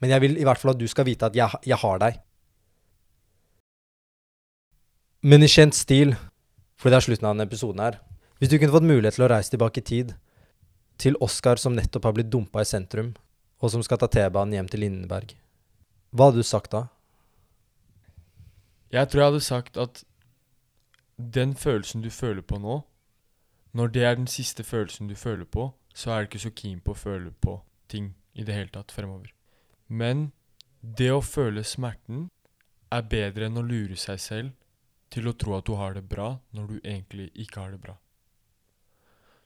Men 0.00 0.14
jeg 0.14 0.24
vil 0.24 0.38
i 0.40 0.44
hvert 0.48 0.60
fall 0.60 0.72
at 0.72 0.80
du 0.80 0.86
skal 0.88 1.04
vite 1.04 1.28
at 1.28 1.36
jeg, 1.36 1.60
jeg 1.68 1.76
har 1.82 2.00
deg. 2.00 2.20
Men 5.20 5.44
i 5.44 5.50
kjent 5.52 5.76
stil, 5.76 6.14
fordi 6.80 6.94
det 6.94 7.00
er 7.00 7.06
slutten 7.06 7.28
av 7.28 7.34
denne 7.34 7.44
episoden 7.44 7.82
her 7.84 7.98
Hvis 8.40 8.48
du 8.48 8.56
kunne 8.56 8.72
fått 8.72 8.88
mulighet 8.88 9.18
til 9.18 9.26
å 9.26 9.28
reise 9.28 9.52
tilbake 9.52 9.82
i 9.82 9.84
tid, 9.84 10.14
til 10.96 11.18
Oskar 11.20 11.60
som 11.60 11.74
nettopp 11.76 12.06
har 12.08 12.14
blitt 12.16 12.30
dumpa 12.32 12.62
i 12.64 12.68
sentrum, 12.68 13.12
og 13.60 13.72
som 13.72 13.84
skal 13.84 14.00
ta 14.00 14.08
T-banen 14.08 14.56
hjem 14.56 14.70
til 14.72 14.80
Lindenberg, 14.80 15.34
hva 16.16 16.30
hadde 16.30 16.40
du 16.40 16.48
sagt 16.48 16.72
da? 16.72 16.86
Jeg 18.90 19.10
tror 19.10 19.20
jeg 19.20 19.30
hadde 19.30 19.44
sagt 19.44 19.76
at 19.76 20.00
den 21.20 21.52
følelsen 21.52 22.00
du 22.00 22.08
føler 22.08 22.40
på 22.40 22.56
nå, 22.58 22.80
når 23.72 23.92
det 23.94 24.04
er 24.04 24.14
den 24.18 24.26
siste 24.26 24.64
følelsen 24.64 25.08
du 25.08 25.14
føler 25.14 25.44
på, 25.44 25.70
så 25.94 26.10
er 26.10 26.22
du 26.22 26.30
ikke 26.30 26.42
så 26.46 26.52
keen 26.54 26.80
på 26.80 26.94
å 26.94 26.98
føle 26.98 27.30
på 27.30 27.60
ting 27.88 28.14
i 28.34 28.44
det 28.46 28.54
hele 28.54 28.72
tatt 28.74 28.92
fremover. 28.94 29.32
Men 29.88 30.30
det 30.80 31.10
å 31.12 31.22
føle 31.22 31.64
smerten 31.66 32.28
er 32.90 33.06
bedre 33.10 33.46
enn 33.46 33.58
å 33.58 33.66
lure 33.66 33.98
seg 33.98 34.20
selv 34.22 34.54
til 35.10 35.28
å 35.28 35.34
tro 35.38 35.56
at 35.58 35.66
du 35.66 35.74
har 35.78 35.94
det 35.94 36.06
bra 36.08 36.36
når 36.54 36.66
du 36.66 36.76
egentlig 36.80 37.30
ikke 37.34 37.60
har 37.60 37.74
det 37.74 37.82
bra. 37.82 37.96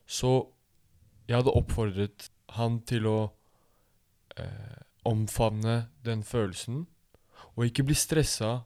Så 0.06 0.50
jeg 1.28 1.38
hadde 1.38 1.56
oppfordret 1.56 2.28
han 2.58 2.82
til 2.84 3.08
å 3.08 3.18
eh, 4.36 4.80
omfavne 5.08 5.88
den 6.04 6.22
følelsen, 6.24 6.84
og 7.56 7.68
ikke 7.68 7.86
bli 7.88 7.96
stressa 7.96 8.64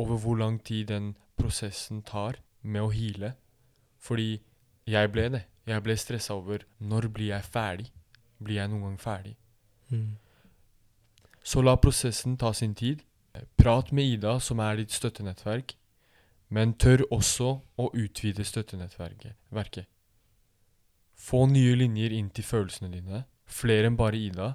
over 0.00 0.20
hvor 0.22 0.38
lang 0.40 0.60
tid 0.64 0.88
den 0.88 1.12
prosessen 1.36 2.02
tar 2.06 2.40
med 2.62 2.86
å 2.86 2.92
heale. 2.94 3.34
Fordi 4.00 4.40
jeg 4.90 5.12
ble 5.12 5.28
det. 5.36 5.44
Jeg 5.68 5.84
ble 5.84 5.96
stressa 5.98 6.34
over 6.34 6.64
når 6.78 7.08
blir 7.14 7.32
jeg 7.34 7.46
ferdig? 7.46 7.90
Blir 8.40 8.60
jeg 8.62 8.72
noen 8.72 8.88
gang 8.88 8.98
ferdig? 9.00 9.36
Mm. 9.90 10.16
Så 11.42 11.62
la 11.62 11.76
prosessen 11.80 12.36
ta 12.40 12.52
sin 12.56 12.74
tid. 12.74 13.04
Prat 13.60 13.92
med 13.92 14.16
Ida, 14.16 14.38
som 14.40 14.60
er 14.60 14.80
ditt 14.80 14.92
støttenettverk, 14.92 15.76
men 16.50 16.74
tør 16.74 17.04
også 17.14 17.50
å 17.78 17.90
utvide 17.94 18.44
støttenettverket. 18.44 19.86
Få 21.20 21.44
nye 21.46 21.76
linjer 21.78 22.16
inn 22.16 22.30
til 22.34 22.46
følelsene 22.48 22.90
dine, 22.90 23.22
flere 23.46 23.90
enn 23.90 23.98
bare 23.98 24.18
Ida, 24.18 24.48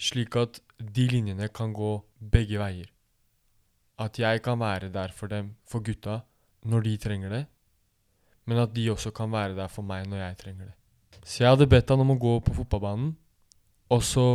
slik 0.00 0.36
at 0.40 0.60
de 0.80 1.06
linjene 1.08 1.48
kan 1.52 1.72
gå 1.76 1.94
begge 2.20 2.60
veier. 2.60 2.90
At 4.00 4.18
jeg 4.20 4.42
kan 4.44 4.60
være 4.60 4.90
der 4.92 5.12
for 5.16 5.32
dem, 5.32 5.54
for 5.64 5.84
gutta, 5.84 6.22
når 6.64 6.84
de 6.84 6.94
trenger 7.00 7.32
det, 7.32 7.44
men 8.48 8.62
at 8.62 8.74
de 8.74 8.88
også 8.92 9.12
kan 9.14 9.32
være 9.32 9.56
der 9.58 9.68
for 9.72 9.86
meg 9.86 10.06
når 10.08 10.22
jeg 10.24 10.38
trenger 10.42 10.70
det. 10.70 10.76
Så 11.24 11.44
jeg 11.44 11.52
hadde 11.52 11.68
bedt 11.68 11.90
han 11.92 12.00
om 12.00 12.14
å 12.14 12.20
gå 12.20 12.36
på 12.44 12.54
fotballbanen, 12.56 13.14
og 13.90 14.04
så 14.06 14.26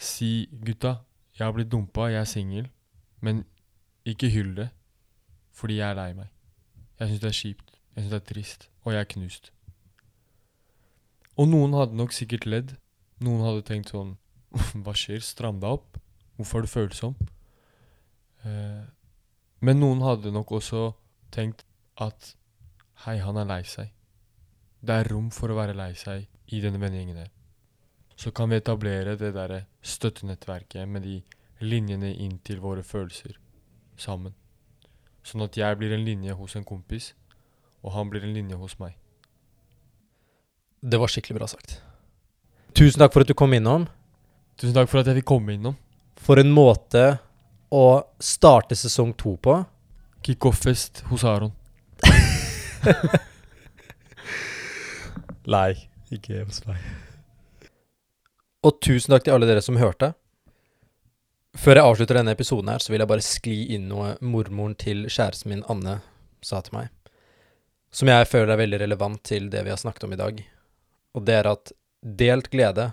si 0.00 0.48
gutta, 0.64 1.00
jeg 1.36 1.46
har 1.46 1.54
blitt 1.56 1.70
dumpa, 1.72 2.10
jeg 2.12 2.20
er 2.20 2.28
singel, 2.28 2.68
men 3.20 3.44
ikke 4.08 4.30
hyll 4.32 4.54
det, 4.56 4.68
fordi 5.56 5.80
jeg 5.80 5.88
er 5.90 5.98
lei 5.98 6.12
meg. 6.16 6.28
Jeg 7.00 7.08
syns 7.08 7.22
det 7.22 7.30
er 7.30 7.38
kjipt, 7.40 7.74
jeg 7.94 8.04
syns 8.04 8.12
det 8.12 8.20
er 8.20 8.28
trist, 8.28 8.68
og 8.84 8.94
jeg 8.94 9.00
er 9.00 9.10
knust. 9.14 9.52
Og 11.40 11.48
noen 11.48 11.74
hadde 11.76 11.96
nok 11.96 12.12
sikkert 12.12 12.46
ledd. 12.48 12.74
Noen 13.24 13.44
hadde 13.46 13.64
tenkt 13.64 13.92
sånn 13.94 14.16
Hva 14.84 14.92
skjer? 14.98 15.22
Stram 15.24 15.60
deg 15.62 15.78
opp. 15.78 16.00
Hvorfor 16.36 16.60
er 16.60 16.66
du 16.66 16.70
følsom? 16.72 17.14
Eh, 18.44 18.82
men 19.60 19.80
noen 19.80 20.02
hadde 20.04 20.32
nok 20.34 20.52
også 20.58 20.90
tenkt 21.32 21.64
at 22.00 22.34
Hei, 23.00 23.16
han 23.24 23.38
er 23.40 23.46
lei 23.48 23.62
seg. 23.64 23.88
Det 24.84 24.92
er 24.92 25.08
rom 25.08 25.30
for 25.32 25.48
å 25.48 25.54
være 25.56 25.72
lei 25.72 25.94
seg 25.96 26.26
i 26.52 26.58
denne 26.60 26.76
vennegjengen 26.82 27.22
her. 27.22 27.30
Så 28.12 28.28
kan 28.36 28.50
vi 28.52 28.58
etablere 28.60 29.14
det 29.16 29.30
derre 29.32 29.62
støttenettverket 29.80 30.84
med 30.84 31.06
de 31.08 31.14
linjene 31.64 32.10
inn 32.12 32.34
til 32.44 32.58
våre 32.60 32.84
følelser 32.84 33.38
sammen. 33.96 34.34
Sånn 35.24 35.46
at 35.46 35.56
jeg 35.56 35.78
blir 35.80 35.94
en 35.96 36.04
linje 36.04 36.36
hos 36.36 36.58
en 36.60 36.66
kompis, 36.68 37.14
og 37.80 37.94
han 37.94 38.12
blir 38.12 38.26
en 38.26 38.34
linje 38.36 38.58
hos 38.60 38.76
meg. 38.82 38.98
Det 40.84 41.00
var 41.00 41.08
skikkelig 41.08 41.38
bra 41.38 41.48
sagt. 41.48 41.78
Tusen 42.76 43.00
takk 43.00 43.16
for 43.16 43.24
at 43.24 43.32
du 43.32 43.36
kom 43.36 43.56
innom. 43.56 43.88
Tusen 44.60 44.76
takk 44.76 44.92
for 44.92 45.00
at 45.00 45.08
jeg 45.08 45.22
fikk 45.22 45.30
komme 45.32 45.56
innom. 45.56 45.78
For 46.20 46.36
en 46.36 46.52
måte 46.52 47.06
å 47.72 47.86
starte 48.20 48.76
sesong 48.76 49.16
to 49.16 49.38
på. 49.40 49.56
Kickoff-fest 50.20 51.06
hos 51.08 51.24
Aron. 51.24 51.56
Nei, 55.54 55.72
ikke 56.12 56.44
hos 56.44 56.62
meg. 56.68 56.80
Og 58.66 58.76
tusen 58.84 59.14
takk 59.14 59.26
til 59.26 59.34
alle 59.34 59.48
dere 59.48 59.64
som 59.64 59.78
hørte. 59.80 60.12
Før 61.58 61.80
jeg 61.80 61.88
avslutter 61.88 62.20
denne 62.20 62.34
episoden 62.36 62.70
her, 62.70 62.82
så 62.82 62.92
vil 62.92 63.02
jeg 63.02 63.10
bare 63.10 63.26
skli 63.26 63.58
inn 63.74 63.88
noe 63.90 64.14
mormoren 64.22 64.76
til 64.78 65.08
kjæresten 65.10 65.50
min 65.50 65.64
Anne 65.72 65.98
sa 66.46 66.60
til 66.64 66.76
meg, 66.76 66.92
som 67.92 68.08
jeg 68.08 68.28
føler 68.30 68.54
er 68.54 68.62
veldig 68.62 68.80
relevant 68.84 69.20
til 69.26 69.50
det 69.52 69.64
vi 69.66 69.72
har 69.72 69.80
snakket 69.80 70.06
om 70.06 70.14
i 70.14 70.20
dag. 70.20 70.40
Og 71.18 71.26
det 71.26 71.36
er 71.40 71.50
at 71.50 71.72
delt 72.00 72.48
glede 72.52 72.92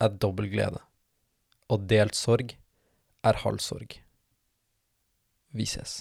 er 0.00 0.16
dobbel 0.24 0.48
glede, 0.50 0.80
og 1.68 1.84
delt 1.90 2.16
sorg 2.16 2.56
er 3.26 3.42
halv 3.44 3.60
sorg. 3.62 3.98
Vi 5.52 5.68
ses. 5.68 6.00